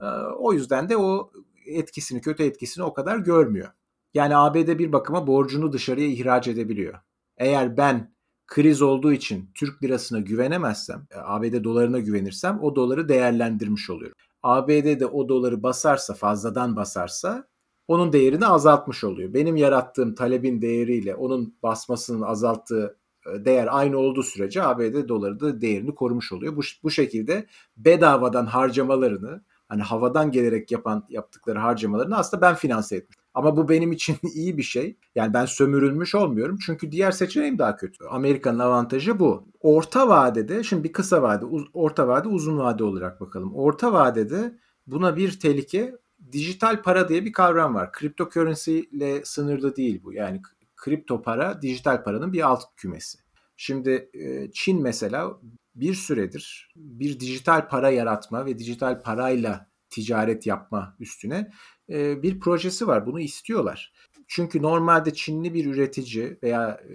e, 0.00 0.06
o 0.38 0.52
yüzden 0.52 0.88
de 0.88 0.96
o 0.96 1.30
etkisini, 1.66 2.20
kötü 2.20 2.42
etkisini 2.42 2.84
o 2.84 2.94
kadar 2.94 3.18
görmüyor. 3.18 3.68
Yani 4.14 4.36
ABD 4.36 4.78
bir 4.78 4.92
bakıma 4.92 5.26
borcunu 5.26 5.72
dışarıya 5.72 6.06
ihraç 6.06 6.48
edebiliyor. 6.48 6.94
Eğer 7.36 7.76
ben 7.76 8.15
kriz 8.46 8.82
olduğu 8.82 9.12
için 9.12 9.50
Türk 9.54 9.82
lirasına 9.82 10.20
güvenemezsem, 10.20 11.06
e, 11.10 11.18
ABD 11.18 11.64
dolarına 11.64 11.98
güvenirsem 11.98 12.58
o 12.62 12.76
doları 12.76 13.08
değerlendirmiş 13.08 13.90
oluyorum. 13.90 14.16
ABD 14.42 15.00
de 15.00 15.06
o 15.06 15.28
doları 15.28 15.62
basarsa, 15.62 16.14
fazladan 16.14 16.76
basarsa 16.76 17.48
onun 17.88 18.12
değerini 18.12 18.46
azaltmış 18.46 19.04
oluyor. 19.04 19.34
Benim 19.34 19.56
yarattığım 19.56 20.14
talebin 20.14 20.62
değeriyle 20.62 21.14
onun 21.14 21.54
basmasının 21.62 22.22
azalttığı 22.22 22.96
e, 23.26 23.44
değer 23.44 23.68
aynı 23.70 23.98
olduğu 23.98 24.22
sürece 24.22 24.62
ABD 24.62 25.08
doları 25.08 25.40
da 25.40 25.60
değerini 25.60 25.94
korumuş 25.94 26.32
oluyor. 26.32 26.56
Bu, 26.56 26.60
bu 26.82 26.90
şekilde 26.90 27.46
bedavadan 27.76 28.46
harcamalarını 28.46 29.44
hani 29.68 29.82
havadan 29.82 30.30
gelerek 30.30 30.70
yapan 30.70 31.04
yaptıkları 31.08 31.58
harcamalarını 31.58 32.16
aslında 32.16 32.40
ben 32.40 32.54
finanse 32.54 32.96
etmişim. 32.96 33.22
Ama 33.36 33.56
bu 33.56 33.68
benim 33.68 33.92
için 33.92 34.16
iyi 34.34 34.58
bir 34.58 34.62
şey. 34.62 34.96
Yani 35.14 35.34
ben 35.34 35.44
sömürülmüş 35.44 36.14
olmuyorum. 36.14 36.58
Çünkü 36.66 36.92
diğer 36.92 37.10
seçeneğim 37.10 37.58
daha 37.58 37.76
kötü. 37.76 38.04
Amerika'nın 38.04 38.58
avantajı 38.58 39.18
bu. 39.18 39.48
Orta 39.60 40.08
vadede, 40.08 40.62
şimdi 40.62 40.84
bir 40.84 40.92
kısa 40.92 41.22
vade, 41.22 41.44
orta 41.74 42.08
vade, 42.08 42.28
uzun 42.28 42.58
vade 42.58 42.84
olarak 42.84 43.20
bakalım. 43.20 43.54
Orta 43.54 43.92
vadede 43.92 44.58
buna 44.86 45.16
bir 45.16 45.40
tehlike 45.40 45.96
dijital 46.32 46.82
para 46.82 47.08
diye 47.08 47.24
bir 47.24 47.32
kavram 47.32 47.74
var. 47.74 47.92
Kripto 47.92 48.28
currency 48.30 48.78
ile 48.78 49.24
sınırlı 49.24 49.76
değil 49.76 50.00
bu. 50.04 50.12
Yani 50.12 50.42
kripto 50.76 51.22
para 51.22 51.62
dijital 51.62 52.04
paranın 52.04 52.32
bir 52.32 52.48
alt 52.48 52.62
kümesi. 52.76 53.18
Şimdi 53.56 54.10
Çin 54.52 54.82
mesela 54.82 55.40
bir 55.74 55.94
süredir 55.94 56.72
bir 56.76 57.20
dijital 57.20 57.68
para 57.68 57.90
yaratma 57.90 58.46
ve 58.46 58.58
dijital 58.58 59.02
parayla 59.02 59.66
ticaret 59.90 60.46
yapma 60.46 60.96
üstüne 61.00 61.50
e, 61.90 62.22
bir 62.22 62.40
projesi 62.40 62.86
var. 62.86 63.06
Bunu 63.06 63.20
istiyorlar. 63.20 63.92
Çünkü 64.28 64.62
normalde 64.62 65.14
Çinli 65.14 65.54
bir 65.54 65.66
üretici 65.66 66.38
veya 66.42 66.70
e, 66.70 66.94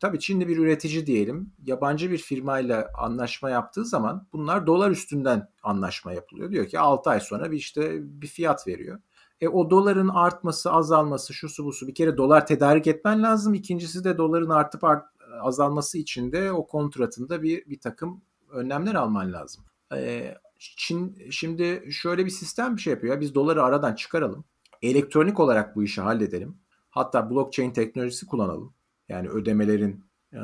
tabii 0.00 0.18
Çinli 0.18 0.48
bir 0.48 0.56
üretici 0.56 1.06
diyelim 1.06 1.52
yabancı 1.66 2.10
bir 2.10 2.18
firmayla 2.18 2.88
anlaşma 2.98 3.50
yaptığı 3.50 3.84
zaman 3.84 4.26
bunlar 4.32 4.66
dolar 4.66 4.90
üstünden 4.90 5.48
anlaşma 5.62 6.12
yapılıyor. 6.12 6.50
Diyor 6.50 6.66
ki 6.66 6.78
6 6.78 7.10
ay 7.10 7.20
sonra 7.20 7.50
bir 7.50 7.56
işte 7.56 7.98
bir 8.02 8.26
fiyat 8.26 8.66
veriyor. 8.66 9.00
E 9.40 9.48
o 9.48 9.70
doların 9.70 10.08
artması, 10.08 10.72
azalması, 10.72 11.34
şu 11.34 11.48
su 11.48 11.64
bu 11.64 11.72
su 11.72 11.88
bir 11.88 11.94
kere 11.94 12.16
dolar 12.16 12.46
tedarik 12.46 12.86
etmen 12.86 13.22
lazım. 13.22 13.54
İkincisi 13.54 14.04
de 14.04 14.18
doların 14.18 14.50
artıp 14.50 14.84
art, 14.84 15.06
azalması 15.40 15.98
için 15.98 16.32
de 16.32 16.52
o 16.52 16.66
kontratında 16.66 17.42
bir 17.42 17.66
bir 17.66 17.80
takım 17.80 18.22
önlemler 18.52 18.94
alman 18.94 19.32
lazım. 19.32 19.64
E, 19.94 20.34
Çin 20.60 21.30
şimdi 21.30 21.88
şöyle 21.90 22.24
bir 22.26 22.30
sistem 22.30 22.76
bir 22.76 22.80
şey 22.80 22.92
yapıyor. 22.92 23.20
Biz 23.20 23.34
doları 23.34 23.62
aradan 23.62 23.94
çıkaralım. 23.94 24.44
Elektronik 24.82 25.40
olarak 25.40 25.76
bu 25.76 25.84
işi 25.84 26.00
halledelim. 26.00 26.58
Hatta 26.90 27.30
blockchain 27.30 27.70
teknolojisi 27.70 28.26
kullanalım. 28.26 28.74
Yani 29.08 29.28
ödemelerin 29.28 30.04
e, 30.32 30.40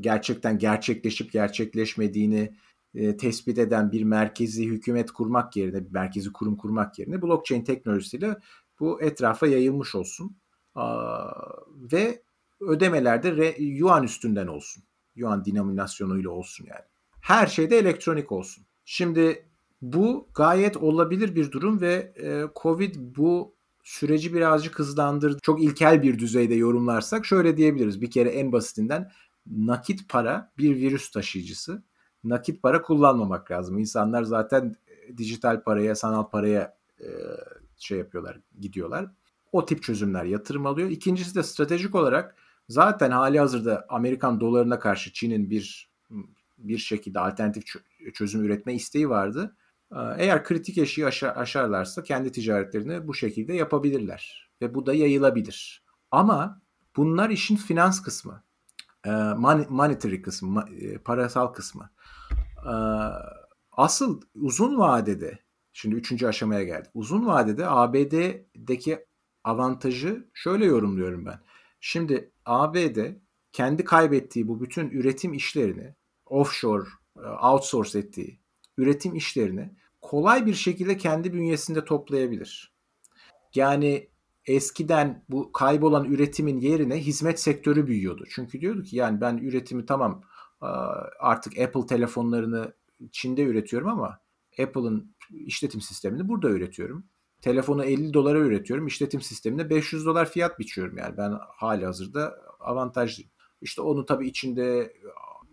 gerçekten 0.00 0.58
gerçekleşip 0.58 1.32
gerçekleşmediğini 1.32 2.56
e, 2.94 3.16
tespit 3.16 3.58
eden 3.58 3.92
bir 3.92 4.02
merkezi 4.02 4.66
hükümet 4.66 5.10
kurmak 5.10 5.56
yerine, 5.56 5.86
bir 5.86 5.90
merkezi 5.90 6.32
kurum 6.32 6.56
kurmak 6.56 6.98
yerine 6.98 7.22
blockchain 7.22 7.64
teknolojisiyle 7.64 8.36
bu 8.80 9.02
etrafa 9.02 9.46
yayılmış 9.46 9.94
olsun. 9.94 10.36
Ve 11.92 12.22
ödemelerde 12.60 13.56
yuan 13.58 14.04
üstünden 14.04 14.46
olsun. 14.46 14.84
Yuan 15.14 15.44
denominasyonuyla 15.44 16.30
olsun 16.30 16.66
yani. 16.68 16.84
Her 17.20 17.46
şeyde 17.46 17.78
elektronik 17.78 18.32
olsun. 18.32 18.66
Şimdi 18.84 19.49
bu 19.82 20.28
gayet 20.34 20.76
olabilir 20.76 21.34
bir 21.34 21.52
durum 21.52 21.80
ve 21.80 22.12
e, 22.22 22.44
Covid 22.62 22.94
bu 22.98 23.54
süreci 23.82 24.34
birazcık 24.34 24.78
hızlandırdı. 24.78 25.38
Çok 25.42 25.62
ilkel 25.62 26.02
bir 26.02 26.18
düzeyde 26.18 26.54
yorumlarsak 26.54 27.26
şöyle 27.26 27.56
diyebiliriz. 27.56 28.00
Bir 28.00 28.10
kere 28.10 28.28
en 28.28 28.52
basitinden 28.52 29.10
nakit 29.46 30.08
para 30.08 30.52
bir 30.58 30.76
virüs 30.76 31.10
taşıyıcısı. 31.10 31.82
Nakit 32.24 32.62
para 32.62 32.82
kullanmamak 32.82 33.50
lazım. 33.50 33.78
İnsanlar 33.78 34.22
zaten 34.22 34.76
e, 34.88 35.18
dijital 35.18 35.62
paraya, 35.62 35.94
sanal 35.94 36.30
paraya 36.30 36.76
e, 37.00 37.06
şey 37.78 37.98
yapıyorlar, 37.98 38.40
gidiyorlar. 38.60 39.06
O 39.52 39.64
tip 39.64 39.82
çözümler 39.82 40.24
yatırım 40.24 40.66
alıyor. 40.66 40.90
İkincisi 40.90 41.34
de 41.34 41.42
stratejik 41.42 41.94
olarak 41.94 42.36
zaten 42.68 43.10
hali 43.10 43.38
hazırda 43.38 43.86
Amerikan 43.88 44.40
dolarına 44.40 44.78
karşı 44.78 45.12
Çin'in 45.12 45.50
bir 45.50 45.90
bir 46.58 46.78
şekilde 46.78 47.20
alternatif 47.20 47.64
çözüm 48.14 48.44
üretme 48.44 48.74
isteği 48.74 49.08
vardı. 49.08 49.56
Ee, 49.92 49.98
eğer 50.18 50.44
kritik 50.44 50.78
eşiği 50.78 51.06
aşar, 51.06 51.36
aşarlarsa 51.36 52.02
kendi 52.02 52.32
ticaretlerini 52.32 53.08
bu 53.08 53.14
şekilde 53.14 53.54
yapabilirler 53.54 54.50
ve 54.62 54.74
bu 54.74 54.86
da 54.86 54.94
yayılabilir. 54.94 55.84
Ama 56.10 56.62
bunlar 56.96 57.30
işin 57.30 57.56
finans 57.56 58.02
kısmı, 58.02 58.44
e, 59.06 59.10
monetary 59.68 60.22
kısmı, 60.22 60.68
e, 60.80 60.98
parasal 60.98 61.46
kısmı. 61.46 61.90
Ee, 62.66 62.72
asıl 63.72 64.20
uzun 64.34 64.78
vadede, 64.78 65.38
şimdi 65.72 65.94
üçüncü 65.94 66.26
aşamaya 66.26 66.62
geldik. 66.62 66.90
Uzun 66.94 67.26
vadede 67.26 67.66
ABD'deki 67.68 69.06
avantajı 69.44 70.30
şöyle 70.34 70.64
yorumluyorum 70.64 71.26
ben. 71.26 71.40
Şimdi 71.80 72.32
ABD 72.46 72.98
kendi 73.52 73.84
kaybettiği 73.84 74.48
bu 74.48 74.60
bütün 74.60 74.90
üretim 74.90 75.32
işlerini 75.32 75.94
offshore, 76.26 76.88
e, 77.16 77.26
outsource 77.26 77.98
ettiği 77.98 78.40
üretim 78.78 79.14
işlerini 79.14 79.74
kolay 80.10 80.46
bir 80.46 80.54
şekilde 80.54 80.96
kendi 80.96 81.32
bünyesinde 81.32 81.84
toplayabilir. 81.84 82.72
Yani 83.54 84.08
eskiden 84.46 85.24
bu 85.28 85.52
kaybolan 85.52 86.04
üretimin 86.04 86.60
yerine 86.60 86.96
hizmet 86.96 87.40
sektörü 87.40 87.86
büyüyordu. 87.86 88.24
Çünkü 88.30 88.60
diyordu 88.60 88.82
ki 88.82 88.96
yani 88.96 89.20
ben 89.20 89.36
üretimi 89.36 89.86
tamam 89.86 90.22
artık 91.20 91.58
Apple 91.58 91.86
telefonlarını 91.86 92.72
Çin'de 93.12 93.42
üretiyorum 93.42 93.88
ama 93.88 94.20
Apple'ın 94.62 95.14
işletim 95.30 95.80
sistemini 95.80 96.28
burada 96.28 96.48
üretiyorum. 96.48 97.04
Telefonu 97.40 97.84
50 97.84 98.14
dolara 98.14 98.38
üretiyorum. 98.38 98.86
İşletim 98.86 99.20
sistemine 99.20 99.70
500 99.70 100.06
dolar 100.06 100.30
fiyat 100.30 100.58
biçiyorum 100.58 100.98
yani. 100.98 101.16
Ben 101.16 101.32
hali 101.56 101.84
hazırda 101.84 102.34
avantajlıyım. 102.60 103.30
İşte 103.60 103.82
onu 103.82 104.06
tabii 104.06 104.28
içinde 104.28 104.92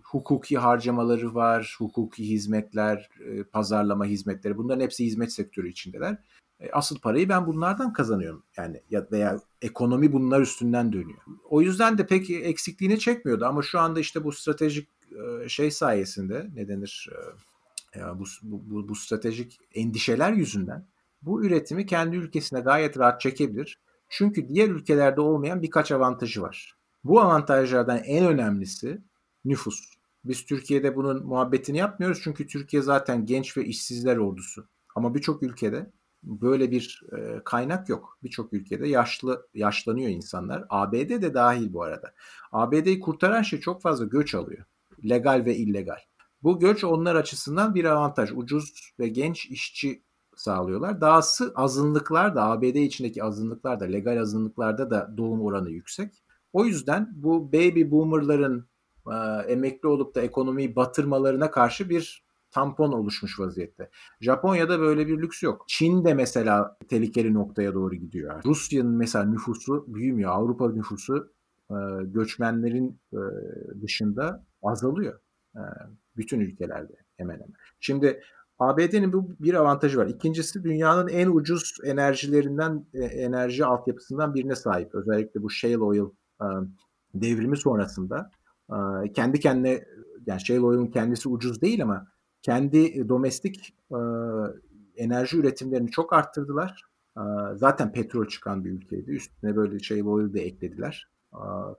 hukuki 0.08 0.58
harcamaları 0.58 1.36
var, 1.36 1.76
hukuki 1.78 2.30
hizmetler, 2.30 3.10
e, 3.26 3.44
pazarlama 3.44 4.06
hizmetleri 4.06 4.58
bunların 4.58 4.82
hepsi 4.82 5.06
hizmet 5.06 5.34
sektörü 5.34 5.70
içindeler. 5.70 6.18
E, 6.60 6.72
asıl 6.72 7.00
parayı 7.00 7.30
ben 7.30 7.48
bunlardan 7.48 7.94
kazanıyorum. 7.94 8.44
Yani 8.58 8.82
ya 8.90 9.08
veya 9.12 9.40
ekonomi 9.62 10.14
bunlar 10.14 10.42
üstünden 10.42 10.94
dönüyor. 10.94 11.20
O 11.50 11.62
yüzden 11.62 11.98
de 11.98 12.08
pek 12.08 12.30
eksikliğini 12.30 13.00
çekmiyordu 13.00 13.46
ama 13.46 13.62
şu 13.62 13.80
anda 13.80 14.00
işte 14.00 14.24
bu 14.24 14.32
stratejik 14.32 14.90
e, 15.12 15.50
şey 15.50 15.72
sayesinde 15.72 16.48
ne 16.56 16.68
denir 16.68 17.10
bu, 18.16 18.26
bu, 18.44 18.90
bu 18.90 18.96
stratejik 18.96 19.60
endişeler 19.74 20.34
yüzünden 20.34 20.86
bu 21.22 21.46
üretimi 21.46 21.86
kendi 21.86 22.16
ülkesine 22.16 22.60
gayet 22.60 22.98
rahat 22.98 23.22
çekebilir. 23.22 23.80
Çünkü 24.10 24.48
diğer 24.50 24.70
ülkelerde 24.70 25.22
olmayan 25.22 25.62
birkaç 25.62 25.92
avantajı 25.92 26.42
var. 26.42 26.76
Bu 27.04 27.22
avantajlardan 27.22 27.98
en 27.98 28.26
önemlisi 28.26 29.02
nüfus. 29.46 29.97
Biz 30.26 30.46
Türkiye'de 30.46 30.96
bunun 30.96 31.26
muhabbetini 31.26 31.78
yapmıyoruz 31.78 32.20
çünkü 32.24 32.48
Türkiye 32.48 32.82
zaten 32.82 33.26
genç 33.26 33.58
ve 33.58 33.66
işsizler 33.66 34.18
ordusu. 34.18 34.68
Ama 34.96 35.16
birçok 35.16 35.44
ülkede 35.44 35.92
böyle 36.24 36.72
bir 36.72 37.02
e, 37.18 37.42
kaynak 37.46 37.90
yok. 37.90 38.18
Birçok 38.24 38.54
ülkede 38.54 38.88
yaşlı 38.88 39.48
yaşlanıyor 39.54 40.10
insanlar. 40.10 40.66
ABD 40.70 41.10
de 41.10 41.34
dahil 41.34 41.74
bu 41.74 41.84
arada. 41.84 42.14
ABD'yi 42.52 43.00
kurtaran 43.00 43.42
şey 43.42 43.60
çok 43.60 43.82
fazla 43.82 44.06
göç 44.06 44.36
alıyor. 44.36 44.66
Legal 45.10 45.46
ve 45.46 45.56
illegal. 45.56 46.00
Bu 46.44 46.60
göç 46.60 46.84
onlar 46.84 47.16
açısından 47.16 47.76
bir 47.76 47.86
avantaj. 47.86 48.32
Ucuz 48.36 48.94
ve 49.00 49.08
genç 49.08 49.46
işçi 49.46 50.04
sağlıyorlar. 50.36 51.02
Dahası 51.02 51.54
azınlıklar 51.56 52.36
da 52.36 52.44
ABD 52.44 52.64
içindeki 52.64 53.24
azınlıklar 53.24 53.80
da 53.80 53.86
legal 53.86 54.22
azınlıklarda 54.22 54.90
da 54.90 55.14
doğum 55.18 55.42
oranı 55.42 55.70
yüksek. 55.70 56.24
O 56.54 56.66
yüzden 56.66 57.10
bu 57.16 57.54
baby 57.54 57.92
boomerların 57.92 58.68
emekli 59.48 59.88
olup 59.88 60.16
da 60.16 60.22
ekonomiyi 60.22 60.76
batırmalarına 60.76 61.52
karşı 61.52 61.90
bir 61.90 62.28
tampon 62.52 62.92
oluşmuş 62.92 63.40
vaziyette. 63.40 63.90
Japonya'da 64.22 64.80
böyle 64.80 65.08
bir 65.08 65.18
lüks 65.18 65.44
yok. 65.44 65.64
Çin 65.68 66.06
de 66.06 66.14
mesela 66.14 66.78
tehlikeli 66.90 67.34
noktaya 67.34 67.74
doğru 67.74 67.96
gidiyor. 67.96 68.44
Rusya'nın 68.46 68.96
mesela 68.96 69.26
nüfusu 69.26 69.86
büyümüyor. 69.88 70.32
Avrupa 70.32 70.70
nüfusu 70.70 71.32
e, 71.70 71.76
göçmenlerin 72.04 73.00
e, 73.14 73.20
dışında 73.82 74.46
azalıyor. 74.64 75.20
Bütün 76.18 76.40
ülkelerde 76.40 76.94
hemen 77.18 77.34
hemen. 77.34 77.54
Şimdi 77.80 78.22
ABD'nin 78.60 79.14
bu 79.14 79.36
bir 79.40 79.54
avantajı 79.54 79.98
var. 79.98 80.08
İkincisi 80.08 80.64
dünyanın 80.64 81.08
en 81.08 81.28
ucuz 81.28 81.78
enerjilerinden 81.84 82.86
enerji 82.94 83.66
altyapısından 83.66 84.34
birine 84.34 84.56
sahip. 84.56 84.96
Özellikle 84.96 85.42
bu 85.44 85.50
shale 85.50 85.78
oil 85.78 86.06
devrimi 87.14 87.58
sonrasında 87.58 88.32
kendi 89.14 89.40
kendine 89.40 89.86
yani 90.26 90.42
shale 90.42 90.62
oil'in 90.62 90.88
kendisi 90.88 91.30
ucuz 91.30 91.62
değil 91.62 91.84
ama 91.84 92.08
kendi 92.42 93.10
domestik 93.10 93.76
enerji 94.96 95.38
üretimlerini 95.38 95.92
çok 95.92 96.14
arttırdılar. 96.14 96.82
Zaten 97.56 97.92
petrol 97.92 98.28
çıkan 98.28 98.66
bir 98.66 98.72
ülkeydi. 98.72 99.12
Üstüne 99.12 99.56
böyle 99.56 99.80
shale 99.80 100.04
oil 100.04 100.34
de 100.34 100.42
eklediler. 100.42 101.08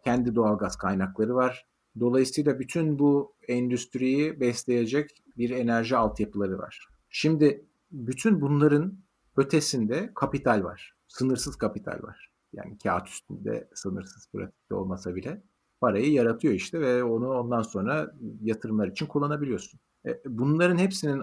Kendi 0.05 0.35
doğalgaz 0.35 0.77
kaynakları 0.77 1.35
var. 1.35 1.66
Dolayısıyla 2.01 2.59
bütün 2.59 2.98
bu 2.98 3.35
endüstriyi 3.48 4.40
besleyecek 4.40 5.22
bir 5.37 5.51
enerji 5.51 5.96
altyapıları 5.96 6.59
var. 6.59 6.88
Şimdi 7.09 7.64
bütün 7.92 8.40
bunların 8.40 8.98
ötesinde 9.37 10.12
kapital 10.14 10.64
var. 10.64 10.94
Sınırsız 11.09 11.57
kapital 11.57 12.03
var. 12.03 12.33
Yani 12.53 12.79
kağıt 12.79 13.09
üstünde 13.09 13.68
sınırsız 13.74 14.29
pratikte 14.33 14.74
olmasa 14.74 15.14
bile 15.14 15.42
parayı 15.80 16.12
yaratıyor 16.12 16.54
işte 16.54 16.80
ve 16.80 17.04
onu 17.04 17.30
ondan 17.30 17.62
sonra 17.62 18.14
yatırımlar 18.42 18.88
için 18.88 19.06
kullanabiliyorsun. 19.06 19.80
E, 20.06 20.20
bunların 20.26 20.78
hepsinin 20.78 21.22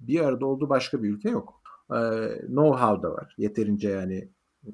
bir 0.00 0.20
arada 0.20 0.46
olduğu 0.46 0.68
başka 0.68 1.02
bir 1.02 1.10
ülke 1.10 1.30
yok. 1.30 1.62
E, 1.90 1.94
know-how 1.94 3.02
da 3.02 3.12
var. 3.12 3.34
Yeterince 3.38 3.88
yani 3.88 4.28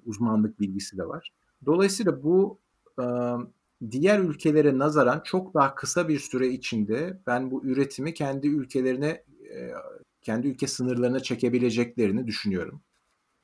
uzmanlık 0.05 0.61
bilgisi 0.61 0.99
de 0.99 1.09
var. 1.09 1.33
Dolayısıyla 1.67 2.23
bu 2.23 2.59
e, 3.01 3.05
diğer 3.91 4.19
ülkelere 4.19 4.79
nazaran 4.79 5.21
çok 5.25 5.55
daha 5.55 5.75
kısa 5.75 6.09
bir 6.09 6.19
süre 6.19 6.49
içinde 6.49 7.21
ben 7.27 7.51
bu 7.51 7.65
üretimi 7.65 8.15
kendi 8.15 8.49
ülkelerine 8.49 9.25
kendi 10.23 10.49
ülke 10.49 10.67
sınırlarına 10.67 11.21
çekebileceklerini 11.21 12.27
düşünüyorum. 12.27 12.83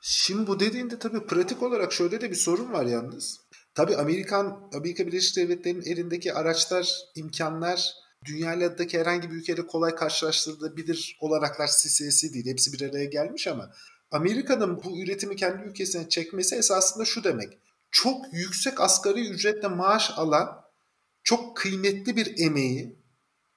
Şimdi 0.01 0.47
bu 0.47 0.61
dediğinde 0.61 0.99
tabii 0.99 1.27
pratik 1.27 1.63
olarak 1.63 1.93
şöyle 1.93 2.21
de 2.21 2.31
bir 2.31 2.37
sorun 2.37 2.73
var 2.73 2.87
yalnız. 2.87 3.41
Tabii 3.79 3.97
Amerikan, 3.97 4.71
Amerika 4.75 5.07
Birleşik 5.07 5.37
Devletleri'nin 5.37 5.83
elindeki 5.83 6.35
araçlar, 6.35 6.99
imkanlar 7.15 7.95
dünyadaki 8.25 8.99
herhangi 8.99 9.31
bir 9.31 9.35
ülkeyle 9.35 9.67
kolay 9.67 9.95
karşılaştırılabilir 9.95 11.19
olanaklar 11.21 11.67
siyasi 11.67 12.35
değil. 12.35 12.47
Hepsi 12.47 12.73
bir 12.73 12.91
araya 12.91 13.05
gelmiş 13.05 13.47
ama 13.47 13.71
Amerika'nın 14.11 14.83
bu 14.85 15.03
üretimi 15.03 15.37
kendi 15.37 15.63
ülkesine 15.63 16.09
çekmesi 16.09 16.57
esasında 16.57 17.05
şu 17.05 17.25
demek. 17.25 17.59
Çok 17.91 18.33
yüksek 18.33 18.81
asgari 18.81 19.29
ücretle 19.29 19.69
maaş 19.69 20.11
alan 20.17 20.65
çok 21.25 21.57
kıymetli 21.57 22.17
bir 22.17 22.39
emeği 22.39 22.99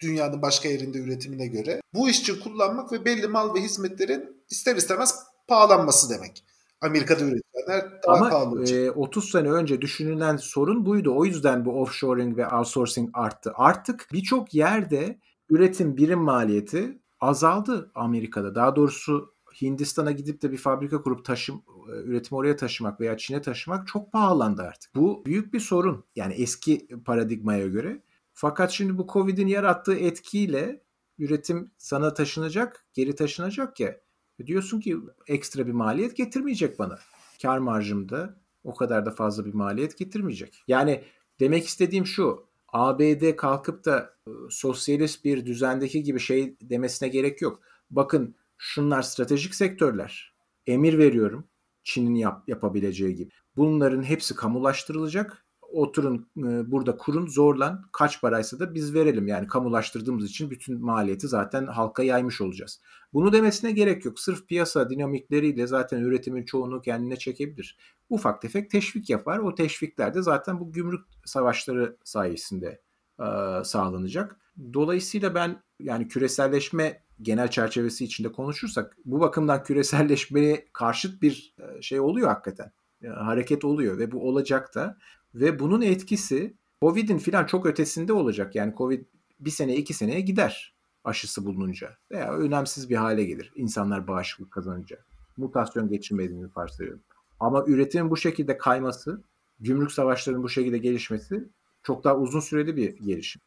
dünyanın 0.02 0.42
başka 0.42 0.70
yerinde 0.70 0.98
üretimine 0.98 1.48
göre 1.48 1.82
bu 1.94 2.10
iş 2.10 2.20
için 2.20 2.40
kullanmak 2.40 2.92
ve 2.92 3.06
belli 3.06 3.28
mal 3.28 3.56
ve 3.56 3.62
hizmetlerin 3.62 4.44
ister 4.50 4.76
istemez 4.76 5.16
pahalanması 5.48 6.10
demek. 6.10 6.44
Amerika'da 6.82 7.24
üretilenler 7.24 8.02
daha 8.08 8.16
Ama, 8.16 8.30
pahalı 8.30 8.50
olacak. 8.50 8.80
E, 8.80 8.92
30 8.92 9.32
sene 9.32 9.52
önce 9.52 9.82
düşünülen 9.82 10.38
sorun 10.38 10.86
buydu. 10.86 11.14
O 11.16 11.26
yüzden 11.26 11.66
bu 11.66 11.82
offshoring 11.82 12.38
ve 12.38 12.48
outsourcing 12.48 13.10
arttı. 13.14 13.52
Artık 13.56 14.08
birçok 14.14 14.54
yerde 14.54 15.20
üretim 15.50 15.98
birim 15.98 16.20
maliyeti 16.20 17.00
azaldı 17.20 17.92
Amerika'da. 17.96 18.56
Daha 18.56 18.76
doğrusu 18.76 19.34
Hindistan'a 19.62 20.12
gidip 20.12 20.42
de 20.42 20.52
bir 20.52 20.58
fabrika 20.58 21.02
kurup 21.02 21.26
taşım 21.26 21.64
e, 21.90 21.92
üretimi 21.92 22.38
oraya 22.38 22.56
taşımak 22.56 23.02
veya 23.02 23.18
Çin'e 23.18 23.42
taşımak 23.42 23.88
çok 23.88 24.12
pahalandı 24.12 24.62
artık. 24.62 24.96
Bu 24.96 25.26
büyük 25.26 25.54
bir 25.54 25.60
sorun. 25.60 26.06
Yani 26.16 26.34
eski 26.34 26.88
paradigmaya 27.06 27.68
göre. 27.68 28.02
Fakat 28.34 28.72
şimdi 28.72 28.98
bu 28.98 29.08
Covid'in 29.14 29.48
yarattığı 29.48 29.96
etkiyle 29.96 30.84
üretim 31.20 31.72
sana 31.78 32.14
taşınacak, 32.14 32.86
geri 32.94 33.16
taşınacak 33.16 33.80
ya. 33.80 33.98
Diyorsun 34.48 34.80
ki 34.80 34.98
ekstra 35.28 35.68
bir 35.68 35.72
maliyet 35.72 36.18
getirmeyecek 36.18 36.80
bana. 36.80 37.00
Kar 37.42 37.58
marjımda 37.58 38.36
o 38.64 38.76
kadar 38.76 39.06
da 39.06 39.12
fazla 39.12 39.46
bir 39.46 39.54
maliyet 39.54 39.98
getirmeyecek. 39.98 40.64
Yani 40.68 41.04
Demek 41.42 41.66
istediğim 41.66 42.06
şu. 42.06 42.46
ABD 42.68 43.36
kalkıp 43.36 43.86
da 43.86 44.14
e, 44.28 44.32
sosyalist 44.50 45.26
bir 45.26 45.46
düzendeki 45.46 46.04
gibi 46.04 46.20
şey 46.20 46.56
demesine 46.62 47.10
gerek 47.10 47.42
yok. 47.42 47.62
Bakın 47.90 48.36
şunlar 48.58 49.02
stratejik 49.02 49.56
sektörler. 49.56 50.36
Emir 50.68 50.98
veriyorum. 50.98 51.48
Çin'in 51.84 52.16
yap, 52.16 52.44
yapabileceği 52.48 53.16
gibi. 53.16 53.30
Bunların 53.56 54.04
hepsi 54.04 54.36
kamulaştırılacak 54.36 55.46
oturun 55.74 56.28
e, 56.38 56.72
burada 56.72 56.98
kurun 56.98 57.28
zorlan 57.28 57.86
kaç 57.92 58.22
paraysa 58.22 58.60
da 58.60 58.74
biz 58.74 58.94
verelim. 58.94 59.28
Yani 59.28 59.48
kamulaştırdığımız 59.48 60.26
için 60.26 60.52
bütün 60.52 60.82
maliyeti 60.82 61.28
zaten 61.28 61.68
halka 61.68 62.04
yaymış 62.04 62.42
olacağız. 62.42 62.82
Bunu 63.14 63.34
demesine 63.34 63.72
gerek 63.72 64.06
yok. 64.06 64.20
Sırf 64.20 64.48
piyasa 64.48 64.90
dinamikleriyle 64.90 65.68
zaten 65.68 66.02
üretimin 66.02 66.46
çoğunu 66.46 66.82
kendine 66.82 67.16
çekebilir. 67.16 67.78
Ufak 68.10 68.42
tefek 68.42 68.72
teşvik 68.72 69.10
yapar. 69.10 69.40
O 69.40 69.56
teşvikler 69.56 70.14
de 70.14 70.22
zaten 70.22 70.60
bu 70.60 70.72
gümrük 70.72 71.02
savaşları 71.26 71.98
sayesinde 72.04 72.82
e, 73.20 73.26
sağlanacak. 73.64 74.40
Dolayısıyla 74.74 75.36
ben 75.36 75.64
yani 75.80 76.08
küreselleşme 76.08 77.04
genel 77.22 77.48
çerçevesi 77.48 78.06
içinde 78.06 78.32
konuşursak 78.32 78.98
bu 79.06 79.20
bakımdan 79.20 79.64
küreselleşmeye 79.64 80.68
karşıt 80.74 81.22
bir 81.22 81.56
e, 81.60 81.82
şey 81.82 82.00
oluyor 82.00 82.28
hakikaten. 82.28 82.72
hareket 83.16 83.66
oluyor 83.66 83.98
ve 83.98 84.12
bu 84.12 84.28
olacak 84.28 84.76
da 84.76 84.98
ve 85.36 85.60
bunun 85.60 85.82
etkisi 85.82 86.54
Covid'in 86.82 87.18
filan 87.18 87.46
çok 87.46 87.66
ötesinde 87.66 88.14
olacak. 88.14 88.56
Yani 88.56 88.74
Covid 88.78 89.06
bir 89.40 89.52
sene 89.52 89.76
iki 89.76 89.94
seneye 89.94 90.22
gider 90.22 90.76
aşısı 91.04 91.46
bulununca 91.46 91.98
veya 92.12 92.34
önemsiz 92.34 92.90
bir 92.90 92.96
hale 92.96 93.24
gelir 93.24 93.52
insanlar 93.56 94.08
bağışıklık 94.08 94.52
kazanınca. 94.52 94.98
Mutasyon 95.38 95.90
geçirmediğini 95.90 96.48
varsayıyorum. 96.56 97.04
Ama 97.40 97.64
üretimin 97.68 98.10
bu 98.10 98.18
şekilde 98.18 98.58
kayması, 98.58 99.24
gümrük 99.60 99.92
savaşlarının 99.92 100.44
bu 100.44 100.50
şekilde 100.50 100.78
gelişmesi 100.78 101.50
çok 101.84 102.04
daha 102.04 102.18
uzun 102.18 102.40
süreli 102.40 102.78
bir 102.78 102.98
gelişim. 102.98 103.42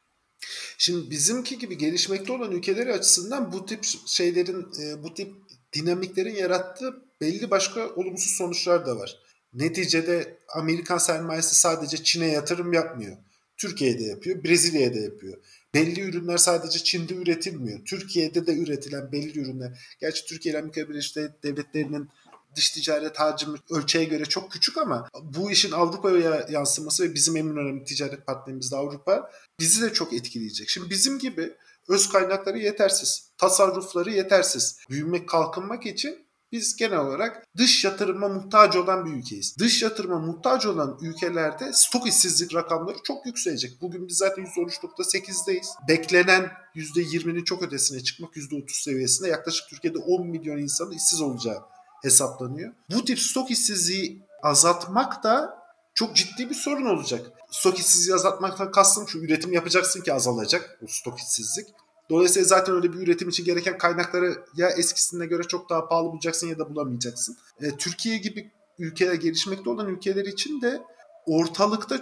Şimdi 0.79 1.11
bizimki 1.11 1.59
gibi 1.59 1.79
gelişmekte 1.79 2.33
olan 2.33 2.53
ülkeler 2.53 2.87
açısından 2.87 3.53
bu 3.53 3.67
tip 3.67 3.85
şeylerin, 4.07 4.67
e, 4.83 5.03
bu 5.03 5.15
tip 5.15 5.33
dinamiklerin 5.73 6.35
yarattığı 6.35 7.03
belli 7.21 7.51
başka 7.51 7.89
olumsuz 7.89 8.33
sonuçlar 8.33 8.87
da 8.87 8.97
var. 8.97 9.24
Neticede 9.55 10.39
Amerikan 10.55 10.99
sermayesi 10.99 11.55
sadece 11.55 11.97
Çin'e 12.03 12.27
yatırım 12.27 12.73
yapmıyor. 12.73 13.17
Türkiye'de 13.57 14.03
yapıyor, 14.03 14.45
Brezilya'da 14.45 14.99
yapıyor. 14.99 15.39
Belli 15.75 16.01
ürünler 16.01 16.39
sadece 16.39 16.79
Çin'de 16.79 17.15
üretilmiyor. 17.15 17.85
Türkiye'de 17.85 18.47
de 18.47 18.57
üretilen 18.57 19.13
belli 19.13 19.41
ürünler. 19.41 19.97
Gerçi 20.01 20.27
Türkiye 20.27 20.53
ile 20.53 20.59
Amerika 20.59 20.89
Birleşik 20.89 21.17
Devletleri'nin 21.43 22.09
dış 22.57 22.71
ticaret 22.71 23.17
hacmi 23.17 23.59
ölçeğe 23.71 24.05
göre 24.05 24.25
çok 24.25 24.53
küçük 24.53 24.79
ama 24.79 25.09
bu 25.23 25.51
işin 25.51 25.73
Avrupa'ya 25.73 26.47
yansıması 26.51 27.05
ve 27.05 27.15
bizim 27.15 27.37
en 27.37 27.57
önemli 27.57 27.85
ticaret 27.85 28.27
partnerimiz 28.27 28.73
de 28.73 28.77
Avrupa 28.77 29.31
bizi 29.61 29.83
de 29.83 29.93
çok 29.93 30.13
etkileyecek. 30.13 30.69
Şimdi 30.69 30.91
bizim 30.91 31.19
gibi 31.19 31.55
öz 31.89 32.09
kaynakları 32.09 32.59
yetersiz, 32.59 33.29
tasarrufları 33.39 34.11
yetersiz. 34.11 34.79
Büyümek, 34.91 35.29
kalkınmak 35.29 35.87
için 35.87 36.24
biz 36.53 36.77
genel 36.77 36.99
olarak 36.99 37.47
dış 37.57 37.85
yatırıma 37.85 38.29
muhtaç 38.29 38.77
olan 38.77 39.07
bir 39.07 39.11
ülkeyiz. 39.11 39.57
Dış 39.59 39.83
yatırıma 39.83 40.19
muhtaç 40.19 40.67
olan 40.67 40.99
ülkelerde 41.01 41.73
stok 41.73 42.09
işsizlik 42.09 42.55
rakamları 42.55 42.97
çok 43.05 43.27
yükselecek. 43.27 43.81
Bugün 43.81 44.09
biz 44.09 44.17
zaten 44.17 44.45
%13.8'deyiz. 44.45 45.69
Beklenen 45.89 46.51
%20'nin 46.75 47.45
çok 47.45 47.63
ötesine 47.63 48.03
çıkmak 48.03 48.37
%30 48.37 48.83
seviyesinde 48.83 49.29
yaklaşık 49.29 49.69
Türkiye'de 49.69 49.99
10 49.99 50.27
milyon 50.27 50.59
insanın 50.59 50.93
işsiz 50.93 51.21
olacağı 51.21 51.63
hesaplanıyor. 52.03 52.73
Bu 52.95 53.05
tip 53.05 53.19
stok 53.19 53.51
işsizliği 53.51 54.23
azaltmak 54.43 55.25
da 55.25 55.65
çok 55.95 56.17
ciddi 56.17 56.51
bir 56.51 56.55
sorun 56.55 56.87
olacak. 56.87 57.33
Stok 57.51 57.79
işsizliği 57.79 58.15
azaltmaktan 58.15 58.71
kastım 58.71 59.09
şu 59.09 59.19
üretim 59.19 59.53
yapacaksın 59.53 60.01
ki 60.01 60.13
azalacak 60.13 60.79
bu 60.83 60.89
stok 60.89 61.19
işsizlik. 61.19 61.67
Dolayısıyla 62.11 62.49
zaten 62.49 62.75
öyle 62.75 62.93
bir 62.93 62.99
üretim 62.99 63.29
için 63.29 63.45
gereken 63.45 63.79
kaynakları 63.79 64.45
ya 64.57 64.71
eskisine 64.71 65.27
göre 65.27 65.43
çok 65.43 65.71
daha 65.71 65.89
pahalı 65.89 66.13
bulacaksın 66.13 66.47
ya 66.47 66.59
da 66.59 66.71
bulamayacaksın. 66.71 67.37
E, 67.61 67.71
Türkiye 67.71 68.19
gibi 68.19 68.51
ülkeler 68.79 69.15
gelişmekte 69.15 69.71
olan 69.71 69.89
ülkeler 69.89 70.25
için 70.25 70.61
de 70.61 70.83
ortalıkta 71.27 72.01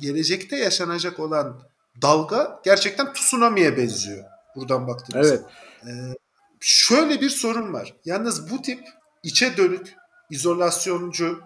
gelecekte 0.00 0.56
yaşanacak 0.56 1.20
olan 1.20 1.62
dalga 2.02 2.60
gerçekten 2.64 3.12
tsunami'ye 3.12 3.76
benziyor. 3.76 4.24
Buradan 4.56 4.86
baktığımızda. 4.86 5.34
Evet. 5.34 5.44
Ee, 5.86 6.14
şöyle 6.60 7.20
bir 7.20 7.30
sorun 7.30 7.72
var. 7.72 7.94
Yalnız 8.04 8.50
bu 8.50 8.62
tip 8.62 8.84
içe 9.22 9.56
dönük, 9.56 9.94
izolasyoncu, 10.30 11.40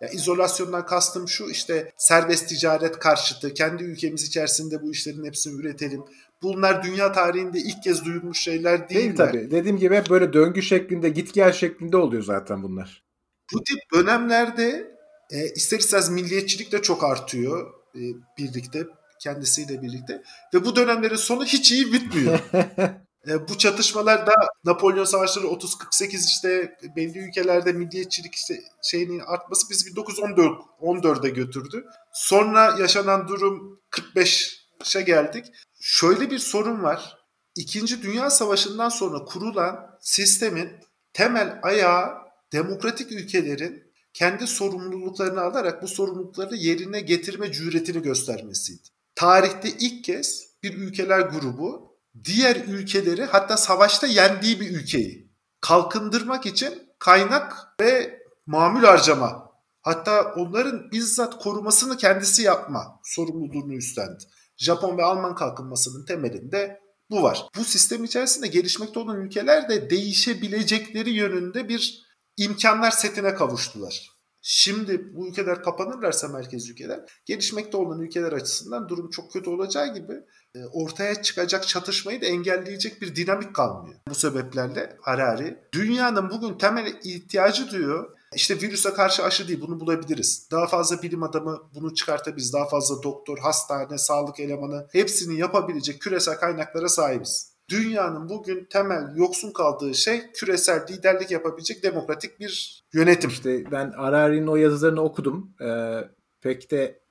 ya 0.00 0.08
izolasyondan 0.08 0.86
kastım 0.86 1.28
şu 1.28 1.44
işte 1.50 1.92
serbest 1.96 2.48
ticaret 2.48 2.98
karşıtı, 2.98 3.54
kendi 3.54 3.84
ülkemiz 3.84 4.22
içerisinde 4.22 4.82
bu 4.82 4.92
işlerin 4.92 5.24
hepsini 5.24 5.60
üretelim 5.60 6.04
bunlar 6.42 6.82
dünya 6.84 7.12
tarihinde 7.12 7.58
ilk 7.58 7.82
kez 7.82 8.04
duyulmuş 8.04 8.40
şeyler 8.40 8.88
değiller. 8.88 9.04
Değil 9.04 9.16
tabii. 9.16 9.50
Dediğim 9.50 9.76
gibi 9.76 9.96
hep 9.96 10.10
böyle 10.10 10.32
döngü 10.32 10.62
şeklinde, 10.62 11.08
git 11.08 11.34
gel 11.34 11.52
şeklinde 11.52 11.96
oluyor 11.96 12.22
zaten 12.22 12.62
bunlar. 12.62 13.06
Bu 13.52 13.64
tip 13.64 13.78
dönemlerde 13.94 14.96
e, 15.30 15.48
ister 15.48 15.78
istemez 15.78 16.08
milliyetçilik 16.08 16.72
de 16.72 16.82
çok 16.82 17.04
artıyor 17.04 17.72
e, 17.94 18.00
birlikte, 18.38 18.86
kendisiyle 19.20 19.82
birlikte. 19.82 20.22
Ve 20.54 20.64
bu 20.64 20.76
dönemlerin 20.76 21.16
sonu 21.16 21.44
hiç 21.44 21.72
iyi 21.72 21.92
bitmiyor. 21.92 22.38
e, 23.28 23.48
bu 23.48 23.58
çatışmalar 23.58 24.26
da 24.26 24.32
Napolyon 24.64 25.04
Savaşları 25.04 25.46
30-48 25.46 26.16
işte 26.16 26.76
belli 26.96 27.18
ülkelerde 27.18 27.72
milliyetçilik 27.72 28.34
işte 28.34 28.60
şeyinin 28.82 29.20
artması 29.20 29.70
bizi 29.70 29.86
1914 29.86 30.60
14'e 30.80 31.30
götürdü. 31.30 31.84
Sonra 32.12 32.76
yaşanan 32.78 33.28
durum 33.28 33.80
45'e 33.90 35.02
geldik 35.02 35.46
şöyle 35.80 36.30
bir 36.30 36.38
sorun 36.38 36.82
var. 36.82 37.16
İkinci 37.54 38.02
Dünya 38.02 38.30
Savaşı'ndan 38.30 38.88
sonra 38.88 39.24
kurulan 39.24 39.98
sistemin 40.00 40.70
temel 41.12 41.60
ayağı 41.62 42.08
demokratik 42.52 43.12
ülkelerin 43.12 43.92
kendi 44.12 44.46
sorumluluklarını 44.46 45.40
alarak 45.40 45.82
bu 45.82 45.88
sorumlulukları 45.88 46.56
yerine 46.56 47.00
getirme 47.00 47.52
cüretini 47.52 48.02
göstermesiydi. 48.02 48.88
Tarihte 49.14 49.68
ilk 49.70 50.04
kez 50.04 50.46
bir 50.62 50.74
ülkeler 50.74 51.20
grubu 51.20 51.96
diğer 52.24 52.56
ülkeleri 52.56 53.24
hatta 53.24 53.56
savaşta 53.56 54.06
yendiği 54.06 54.60
bir 54.60 54.70
ülkeyi 54.70 55.32
kalkındırmak 55.60 56.46
için 56.46 56.88
kaynak 56.98 57.56
ve 57.80 58.22
mamul 58.46 58.84
harcama 58.84 59.52
hatta 59.82 60.34
onların 60.36 60.90
bizzat 60.92 61.42
korumasını 61.42 61.96
kendisi 61.96 62.42
yapma 62.42 63.00
sorumluluğunu 63.04 63.74
üstlendi. 63.74 64.24
Japon 64.56 64.98
ve 64.98 65.02
Alman 65.02 65.34
kalkınmasının 65.34 66.04
temelinde 66.04 66.80
bu 67.10 67.22
var. 67.22 67.48
Bu 67.56 67.64
sistem 67.64 68.04
içerisinde 68.04 68.46
gelişmekte 68.46 69.00
olan 69.00 69.20
ülkeler 69.20 69.68
de 69.68 69.90
değişebilecekleri 69.90 71.10
yönünde 71.10 71.68
bir 71.68 72.06
imkanlar 72.36 72.90
setine 72.90 73.34
kavuştular. 73.34 74.16
Şimdi 74.48 75.14
bu 75.14 75.28
ülkeler 75.28 75.62
kapanırlarsa 75.62 76.28
merkez 76.28 76.70
ülkeler 76.70 77.00
gelişmekte 77.24 77.76
olan 77.76 78.00
ülkeler 78.00 78.32
açısından 78.32 78.88
durum 78.88 79.10
çok 79.10 79.32
kötü 79.32 79.50
olacağı 79.50 79.94
gibi 79.94 80.12
e, 80.54 80.58
ortaya 80.72 81.22
çıkacak 81.22 81.68
çatışmayı 81.68 82.22
da 82.22 82.26
engelleyecek 82.26 83.02
bir 83.02 83.16
dinamik 83.16 83.54
kalmıyor. 83.54 84.00
Bu 84.08 84.14
sebeplerle 84.14 84.96
Harari 85.00 85.58
dünyanın 85.72 86.30
bugün 86.30 86.58
temel 86.58 87.00
ihtiyacı 87.04 87.70
diyor 87.70 88.15
işte 88.36 88.60
virüse 88.60 88.92
karşı 88.92 89.22
aşı 89.24 89.48
değil 89.48 89.60
bunu 89.60 89.80
bulabiliriz. 89.80 90.48
Daha 90.50 90.66
fazla 90.66 91.02
bilim 91.02 91.22
adamı 91.22 91.70
bunu 91.74 91.94
çıkartabiliriz. 91.94 92.52
Daha 92.52 92.68
fazla 92.68 93.02
doktor, 93.02 93.38
hastane, 93.38 93.98
sağlık 93.98 94.40
elemanı 94.40 94.88
hepsini 94.92 95.38
yapabilecek 95.38 96.00
küresel 96.00 96.36
kaynaklara 96.36 96.88
sahibiz. 96.88 97.56
Dünyanın 97.68 98.28
bugün 98.28 98.66
temel 98.70 99.16
yoksun 99.16 99.52
kaldığı 99.52 99.94
şey 99.94 100.32
küresel 100.32 100.86
liderlik 100.90 101.30
yapabilecek 101.30 101.82
demokratik 101.82 102.40
bir 102.40 102.84
yönetim. 102.92 103.30
İşte 103.30 103.70
ben 103.70 103.90
Harari'nin 103.90 104.46
o 104.46 104.56
yazılarını 104.56 105.00
okudum. 105.00 105.54
Ee, 105.60 106.00
pek 106.40 106.70
de 106.70 107.02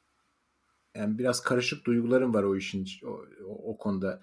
yani 0.95 1.17
biraz 1.17 1.41
karışık 1.41 1.85
duygularım 1.85 2.33
var 2.33 2.43
o 2.43 2.55
işin 2.55 2.87
o, 3.03 3.09
o, 3.47 3.71
o 3.71 3.77
konuda. 3.77 4.21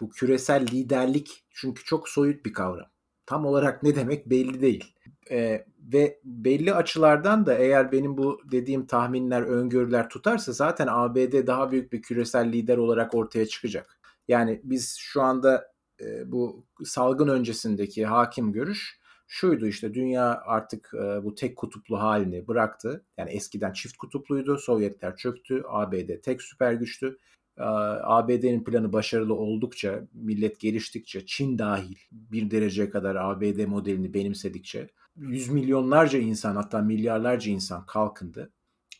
Bu 0.00 0.10
küresel 0.10 0.66
liderlik 0.66 1.44
çünkü 1.50 1.84
çok 1.84 2.08
soyut 2.08 2.44
bir 2.44 2.52
kavram. 2.52 2.90
Tam 3.26 3.46
olarak 3.46 3.82
ne 3.82 3.94
demek 3.94 4.30
belli 4.30 4.60
değil. 4.60 4.94
Ee, 5.30 5.64
ve 5.92 6.20
belli 6.24 6.74
açılardan 6.74 7.46
da 7.46 7.54
eğer 7.54 7.92
benim 7.92 8.16
bu 8.16 8.40
dediğim 8.50 8.86
tahminler, 8.86 9.42
öngörüler 9.42 10.08
tutarsa 10.08 10.52
zaten 10.52 10.86
ABD 10.90 11.46
daha 11.46 11.70
büyük 11.70 11.92
bir 11.92 12.02
küresel 12.02 12.52
lider 12.52 12.76
olarak 12.76 13.14
ortaya 13.14 13.46
çıkacak. 13.46 13.98
Yani 14.28 14.60
biz 14.64 14.96
şu 14.98 15.22
anda 15.22 15.72
e, 16.00 16.32
bu 16.32 16.66
salgın 16.84 17.28
öncesindeki 17.28 18.06
hakim 18.06 18.52
görüş 18.52 19.02
şuydu 19.32 19.66
işte 19.66 19.94
dünya 19.94 20.42
artık 20.44 20.90
e, 20.94 21.24
bu 21.24 21.34
tek 21.34 21.56
kutuplu 21.56 22.00
halini 22.00 22.48
bıraktı. 22.48 23.04
Yani 23.18 23.30
eskiden 23.30 23.72
çift 23.72 23.96
kutupluydu. 23.96 24.58
Sovyetler 24.58 25.16
çöktü. 25.16 25.62
ABD 25.68 26.20
tek 26.22 26.42
süper 26.42 26.72
güçtü. 26.72 27.18
ABD'nin 27.58 28.64
planı 28.64 28.92
başarılı 28.92 29.34
oldukça, 29.34 30.08
millet 30.12 30.60
geliştikçe, 30.60 31.26
Çin 31.26 31.58
dahil 31.58 31.96
bir 32.12 32.50
dereceye 32.50 32.90
kadar 32.90 33.16
ABD 33.16 33.66
modelini 33.66 34.14
benimsedikçe 34.14 34.88
yüz 35.16 35.48
milyonlarca 35.48 36.18
insan 36.18 36.56
hatta 36.56 36.82
milyarlarca 36.82 37.52
insan 37.52 37.86
kalkındı. 37.86 38.52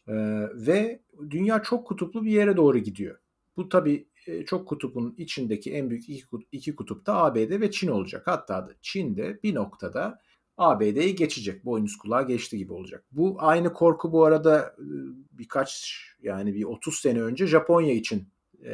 Ee, 0.08 0.14
ve 0.54 1.02
dünya 1.30 1.62
çok 1.62 1.86
kutuplu 1.86 2.24
bir 2.24 2.30
yere 2.30 2.56
doğru 2.56 2.78
gidiyor. 2.78 3.18
Bu 3.56 3.68
tabii 3.68 4.08
e, 4.26 4.44
çok 4.44 4.68
kutupun 4.68 5.14
içindeki 5.18 5.72
en 5.72 5.90
büyük 5.90 6.08
iki, 6.08 6.24
iki 6.52 6.74
kutup 6.76 7.06
da 7.06 7.16
ABD 7.16 7.60
ve 7.60 7.70
Çin 7.70 7.88
olacak. 7.88 8.22
Hatta 8.26 8.66
da 8.66 8.72
Çin 8.80 9.16
de 9.16 9.40
bir 9.42 9.54
noktada 9.54 10.18
ABD'yi 10.56 11.14
geçecek. 11.14 11.64
Boynuz 11.64 11.96
kulağa 11.96 12.22
geçti 12.22 12.58
gibi 12.58 12.72
olacak. 12.72 13.04
Bu 13.12 13.36
aynı 13.38 13.72
korku 13.72 14.12
bu 14.12 14.24
arada 14.24 14.76
e, 14.78 14.86
birkaç 15.30 16.00
yani 16.22 16.54
bir 16.54 16.64
30 16.64 16.94
sene 16.94 17.22
önce 17.22 17.46
Japonya 17.46 17.92
için 17.94 18.28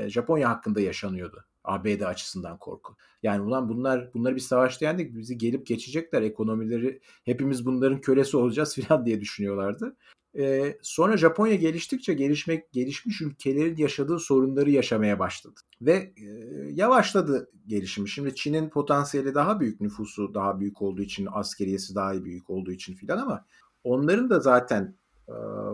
Japonya 0.08 0.48
hakkında 0.50 0.80
yaşanıyordu. 0.80 1.44
ABD 1.64 2.00
açısından 2.00 2.58
korku. 2.58 2.96
Yani 3.22 3.42
ulan 3.42 3.68
bunlar 3.68 4.14
bunları 4.14 4.34
bir 4.34 4.40
savaşta 4.40 4.84
yendik 4.84 5.16
bizi 5.16 5.38
gelip 5.38 5.66
geçecekler 5.66 6.22
ekonomileri 6.22 7.00
hepimiz 7.24 7.66
bunların 7.66 8.00
kölesi 8.00 8.36
olacağız 8.36 8.76
falan 8.88 9.06
diye 9.06 9.20
düşünüyorlardı. 9.20 9.96
Ee, 10.38 10.78
sonra 10.82 11.16
Japonya 11.16 11.54
geliştikçe 11.54 12.14
gelişmek 12.14 12.72
gelişmiş 12.72 13.20
ülkelerin 13.20 13.76
yaşadığı 13.76 14.18
sorunları 14.18 14.70
yaşamaya 14.70 15.18
başladı 15.18 15.60
ve 15.80 16.12
e, 16.16 16.24
yavaşladı 16.72 17.50
gelişimi. 17.66 18.08
Şimdi 18.08 18.34
Çin'in 18.34 18.68
potansiyeli 18.68 19.34
daha 19.34 19.60
büyük, 19.60 19.80
nüfusu 19.80 20.34
daha 20.34 20.60
büyük 20.60 20.82
olduğu 20.82 21.02
için, 21.02 21.28
askeriyesi 21.32 21.94
daha 21.94 22.24
büyük 22.24 22.50
olduğu 22.50 22.72
için 22.72 22.94
filan 22.94 23.18
ama 23.18 23.44
onların 23.84 24.30
da 24.30 24.40
zaten 24.40 24.96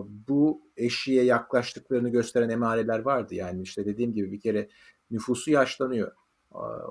bu 0.08 0.62
eşiğe 0.76 1.24
yaklaştıklarını 1.24 2.08
gösteren 2.08 2.48
emareler 2.48 2.98
vardı. 2.98 3.34
Yani 3.34 3.62
işte 3.62 3.86
dediğim 3.86 4.14
gibi 4.14 4.32
bir 4.32 4.40
kere 4.40 4.68
nüfusu 5.10 5.50
yaşlanıyor. 5.50 6.12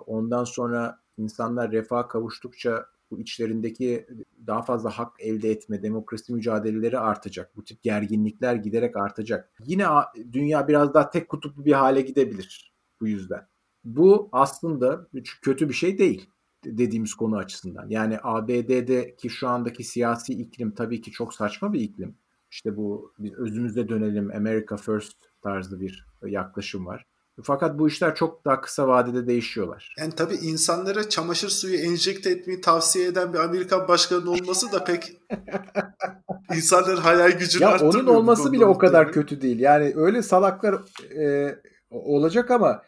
Ondan 0.05 0.43
sonra 0.43 0.99
insanlar 1.17 1.71
refah 1.71 2.07
kavuştukça 2.07 2.85
bu 3.11 3.19
içlerindeki 3.19 4.07
daha 4.47 4.61
fazla 4.61 4.89
hak 4.89 5.15
elde 5.19 5.51
etme, 5.51 5.83
demokrasi 5.83 6.33
mücadeleleri 6.33 6.99
artacak. 6.99 7.55
Bu 7.55 7.63
tip 7.63 7.83
gerginlikler 7.83 8.55
giderek 8.55 8.97
artacak. 8.97 9.51
Yine 9.65 9.85
dünya 10.31 10.67
biraz 10.67 10.93
daha 10.93 11.09
tek 11.09 11.29
kutuplu 11.29 11.65
bir 11.65 11.73
hale 11.73 12.01
gidebilir 12.01 12.73
bu 13.01 13.07
yüzden. 13.07 13.47
Bu 13.83 14.29
aslında 14.31 15.07
kötü 15.41 15.69
bir 15.69 15.73
şey 15.73 15.97
değil 15.97 16.29
dediğimiz 16.65 17.13
konu 17.13 17.37
açısından. 17.37 17.89
Yani 17.89 18.17
ABD'deki 18.23 19.29
şu 19.29 19.47
andaki 19.47 19.83
siyasi 19.83 20.33
iklim 20.33 20.71
tabii 20.71 21.01
ki 21.01 21.11
çok 21.11 21.33
saçma 21.33 21.73
bir 21.73 21.79
iklim. 21.79 22.15
İşte 22.53 22.77
bu 22.77 23.13
biz 23.19 23.33
özümüze 23.33 23.89
dönelim 23.89 24.31
America 24.35 24.77
First 24.77 25.17
tarzı 25.43 25.79
bir 25.79 26.05
yaklaşım 26.25 26.85
var. 26.85 27.05
Fakat 27.43 27.79
bu 27.79 27.87
işler 27.87 28.15
çok 28.15 28.45
daha 28.45 28.61
kısa 28.61 28.87
vadede 28.87 29.27
değişiyorlar. 29.27 29.95
Yani 29.99 30.15
tabii 30.15 30.35
insanlara 30.35 31.09
çamaşır 31.09 31.49
suyu 31.49 31.75
enjekte 31.75 32.29
etmeyi 32.29 32.61
tavsiye 32.61 33.07
eden 33.07 33.33
bir 33.33 33.39
Amerikan 33.39 33.87
başkanı 33.87 34.31
olması 34.31 34.71
da 34.71 34.83
pek 34.83 35.03
insanların 36.55 37.01
hayal 37.01 37.31
gücünü 37.31 37.63
ya 37.63 37.79
Onun 37.79 38.05
olması 38.05 38.51
bile 38.51 38.65
o 38.65 38.77
kadar 38.77 39.11
kötü 39.11 39.41
değil. 39.41 39.59
Yani 39.59 39.93
öyle 39.95 40.21
salaklar 40.21 40.81
e, 41.15 41.55
olacak 41.89 42.51
ama 42.51 42.83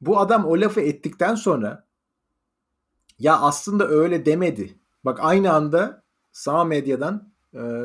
bu 0.00 0.20
adam 0.20 0.44
o 0.44 0.60
lafı 0.60 0.80
ettikten 0.80 1.34
sonra 1.34 1.86
ya 3.18 3.38
aslında 3.38 3.88
öyle 3.88 4.26
demedi. 4.26 4.78
Bak 5.04 5.18
aynı 5.20 5.52
anda 5.52 6.02
sağ 6.32 6.64
medyadan 6.64 7.35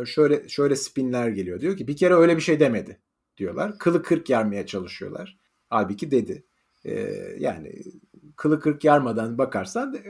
şöyle 0.05 0.49
şöyle 0.49 0.75
spinler 0.75 1.29
geliyor. 1.29 1.61
Diyor 1.61 1.77
ki 1.77 1.87
bir 1.87 1.97
kere 1.97 2.15
öyle 2.15 2.35
bir 2.37 2.41
şey 2.41 2.59
demedi 2.59 2.99
diyorlar. 3.37 3.77
Kılı 3.77 4.03
kırk 4.03 4.29
yermeye 4.29 4.65
çalışıyorlar. 4.65 5.37
Halbuki 5.69 6.11
dedi. 6.11 6.43
E, 6.85 6.91
yani 7.39 7.83
kılı 8.35 8.59
kırk 8.59 8.83
yarmadan 8.83 9.37
bakarsan 9.37 9.95
e, 9.95 10.01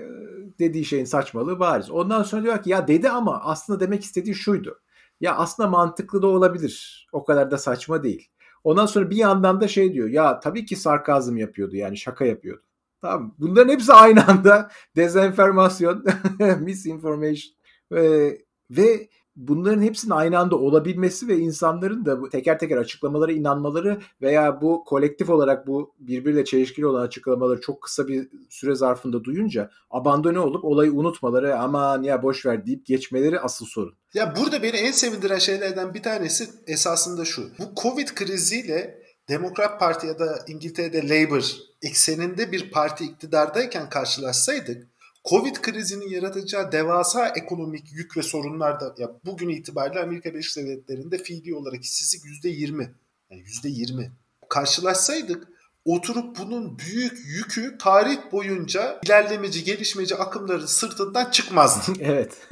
dediği 0.60 0.86
şeyin 0.86 1.06
saçmalığı 1.06 1.60
bariz. 1.60 1.92
Ondan 1.92 2.24
sonra 2.24 2.44
diyor 2.44 2.64
ki 2.64 2.70
ya 2.70 2.88
dedi 2.88 3.10
ama 3.10 3.42
aslında 3.44 3.80
demek 3.80 4.04
istediği 4.04 4.36
şuydu. 4.36 4.82
Ya 5.22 5.36
aslında 5.36 5.70
mantıklı 5.70 6.22
da 6.22 6.28
olabilir. 6.28 7.08
O 7.12 7.24
kadar 7.24 7.52
da 7.52 7.58
saçma 7.58 8.04
değil. 8.04 8.30
Ondan 8.64 8.86
sonra 8.86 9.10
bir 9.10 9.16
yandan 9.16 9.62
da 9.62 9.68
şey 9.68 9.94
diyor. 9.94 10.10
Ya 10.10 10.40
tabii 10.40 10.66
ki 10.66 10.76
sarkazm 10.76 11.38
yapıyordu 11.38 11.76
yani 11.76 11.98
şaka 11.98 12.26
yapıyordu. 12.26 12.64
Tamam. 13.02 13.36
Bunların 13.40 13.74
hepsi 13.74 13.94
aynı 13.94 14.28
anda 14.28 14.70
dezenformasyon, 14.96 16.06
misinformation 16.60 17.54
ve, 17.92 18.38
ve 18.72 19.10
bunların 19.36 19.82
hepsinin 19.82 20.12
aynı 20.12 20.40
anda 20.40 20.56
olabilmesi 20.56 21.28
ve 21.28 21.38
insanların 21.38 22.06
da 22.06 22.30
teker 22.30 22.60
teker 22.60 22.78
açıklamalara 22.78 23.32
inanmaları 23.32 24.02
veya 24.22 24.62
bu 24.62 24.84
kolektif 24.86 25.30
olarak 25.30 25.68
bu 25.68 25.94
birbiriyle 26.00 26.46
çelişkili 26.46 26.86
olan 26.86 27.02
açıklamaları 27.02 27.62
çok 27.62 27.82
kısa 27.82 28.08
bir 28.08 28.30
süre 28.50 28.76
zarfında 28.76 29.24
duyunca 29.24 29.70
abandone 29.90 30.40
olup 30.40 30.66
olayı 30.66 30.94
unutmaları 30.94 31.60
aman 31.60 32.04
ya 32.04 32.24
boş 32.24 32.46
ver 32.46 32.66
deyip 32.66 32.86
geçmeleri 32.86 33.40
asıl 33.40 33.66
sorun. 33.66 33.94
Ya 34.14 34.34
burada 34.40 34.64
beni 34.64 34.78
en 34.78 34.92
sevindiren 34.92 35.38
şeylerden 35.38 35.94
bir 35.94 36.04
tanesi 36.04 36.50
esasında 36.68 37.26
şu. 37.26 37.44
Bu 37.60 37.82
Covid 37.82 38.08
kriziyle 38.08 39.02
Demokrat 39.30 39.80
Parti 39.80 40.08
ya 40.08 40.20
da 40.20 40.40
İngiltere'de 40.48 41.10
Labour 41.10 41.44
ekseninde 41.82 42.52
bir 42.52 42.72
parti 42.72 43.04
iktidardayken 43.04 43.90
karşılaşsaydık 43.90 44.91
Covid 45.30 45.56
krizinin 45.56 46.10
yaratacağı 46.10 46.72
devasa 46.72 47.28
ekonomik 47.28 47.92
yük 47.92 48.18
ve 48.18 48.22
sorunlar 48.22 48.80
da 48.80 48.96
ya 48.98 49.12
bugün 49.26 49.50
itibariyle 49.50 50.00
Amerika 50.00 50.34
Birleşik 50.34 50.58
Devletleri'nde 50.58 51.18
fiili 51.18 51.56
olarak 51.56 51.84
işsizlik 51.84 52.46
%20. 52.46 52.90
Yani 53.30 53.42
%20. 53.42 54.10
Karşılaşsaydık 54.50 55.48
oturup 55.86 56.38
bunun 56.40 56.80
büyük 56.80 57.20
yükü 57.26 57.78
tarih 57.78 58.18
boyunca 58.32 59.00
ilerlemeci, 59.06 59.64
gelişmeci 59.64 60.16
akımların 60.16 60.66
sırtından 60.66 61.32
çıkmazdı. 61.32 61.92
evet. 62.00 62.48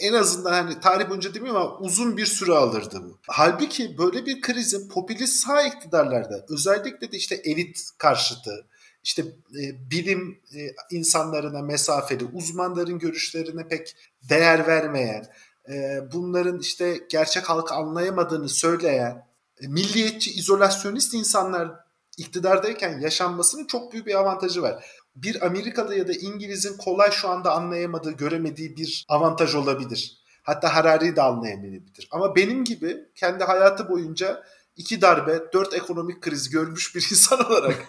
en 0.00 0.12
azından 0.12 0.52
hani 0.52 0.80
tarih 0.80 1.08
boyunca 1.08 1.34
demiyorum 1.34 1.62
ama 1.62 1.78
uzun 1.78 2.16
bir 2.16 2.26
süre 2.26 2.52
alırdı 2.52 3.00
bu. 3.02 3.18
Halbuki 3.28 3.98
böyle 3.98 4.26
bir 4.26 4.40
krizin 4.40 4.88
popülist 4.88 5.46
sağ 5.46 5.62
iktidarlarda 5.62 6.46
özellikle 6.48 7.12
de 7.12 7.16
işte 7.16 7.34
elit 7.34 7.78
karşıtı, 7.98 8.66
işte 9.02 9.22
e, 9.62 9.90
bilim 9.90 10.40
e, 10.54 10.58
insanlarına 10.90 11.62
mesafeli, 11.62 12.24
uzmanların 12.24 12.98
görüşlerine 12.98 13.68
pek 13.68 13.96
değer 14.22 14.66
vermeyen, 14.66 15.26
e, 15.68 16.00
bunların 16.12 16.58
işte 16.58 17.00
gerçek 17.10 17.50
halkı 17.50 17.74
anlayamadığını 17.74 18.48
söyleyen, 18.48 19.26
e, 19.62 19.68
milliyetçi, 19.68 20.30
izolasyonist 20.30 21.14
insanlar 21.14 21.70
iktidardayken 22.18 23.00
yaşanmasının 23.00 23.66
çok 23.66 23.92
büyük 23.92 24.06
bir 24.06 24.14
avantajı 24.14 24.62
var. 24.62 24.84
Bir 25.16 25.46
Amerikalı 25.46 25.96
ya 25.96 26.08
da 26.08 26.12
İngiliz'in 26.12 26.76
kolay 26.76 27.10
şu 27.10 27.28
anda 27.28 27.52
anlayamadığı, 27.52 28.12
göremediği 28.12 28.76
bir 28.76 29.06
avantaj 29.08 29.54
olabilir. 29.54 30.20
Hatta 30.42 30.74
Harari 30.74 31.16
de 31.16 31.22
anlayamayabilir. 31.22 32.08
Ama 32.10 32.36
benim 32.36 32.64
gibi 32.64 32.96
kendi 33.14 33.44
hayatı 33.44 33.88
boyunca 33.88 34.42
iki 34.76 35.00
darbe, 35.00 35.40
dört 35.52 35.74
ekonomik 35.74 36.20
kriz 36.22 36.50
görmüş 36.50 36.94
bir 36.94 37.08
insan 37.10 37.46
olarak 37.46 37.86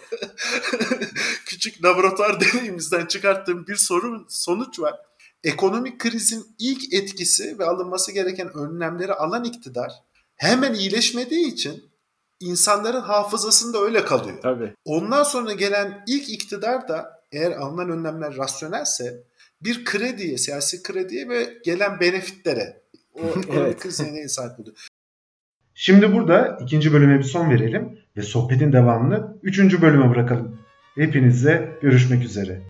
küçük 1.46 1.84
laboratuvar 1.84 2.42
deneyimizden 2.42 3.06
çıkarttığım 3.06 3.68
bir 3.68 3.76
sorun 3.76 4.26
sonuç 4.30 4.80
var. 4.80 4.96
Ekonomik 5.44 6.00
krizin 6.00 6.56
ilk 6.60 6.94
etkisi 6.94 7.60
ve 7.60 7.66
alınması 7.66 8.12
gereken 8.12 8.58
önlemleri 8.58 9.14
alan 9.14 9.44
iktidar 9.44 9.92
hemen 10.36 10.74
iyileşmediği 10.74 11.48
için 11.48 11.92
insanların 12.40 13.02
hafızasında 13.02 13.80
öyle 13.80 14.06
kalıyor. 14.06 14.42
Tabii. 14.42 14.74
Ondan 14.86 15.24
sonra 15.24 15.54
gelen 15.54 16.04
ilk 16.08 16.30
iktidar 16.30 16.88
da 16.88 17.22
eğer 17.32 17.52
alınan 17.52 17.90
önlemler 17.90 18.38
rasyonelse 18.38 19.24
bir 19.62 19.86
krediye, 19.86 20.38
siyasi 20.38 20.84
krediye 20.84 21.30
ve 21.30 21.58
gelen 21.66 22.00
benefitlere 22.00 22.82
o 23.14 23.22
evet. 23.54 23.80
krizine 23.80 24.28
sahip 24.28 24.60
oluyor. 24.60 24.88
Şimdi 25.84 26.14
burada 26.14 26.58
ikinci 26.62 26.94
bölüme 26.94 27.20
bir 27.20 27.24
son 27.24 27.50
verelim 27.50 27.98
ve 28.18 28.22
sohbetin 28.22 28.74
devamını 28.74 29.38
üçüncü 29.44 29.82
bölüme 29.82 30.10
bırakalım. 30.10 30.58
Hepinizle 30.96 31.78
görüşmek 31.82 32.24
üzere. 32.24 32.62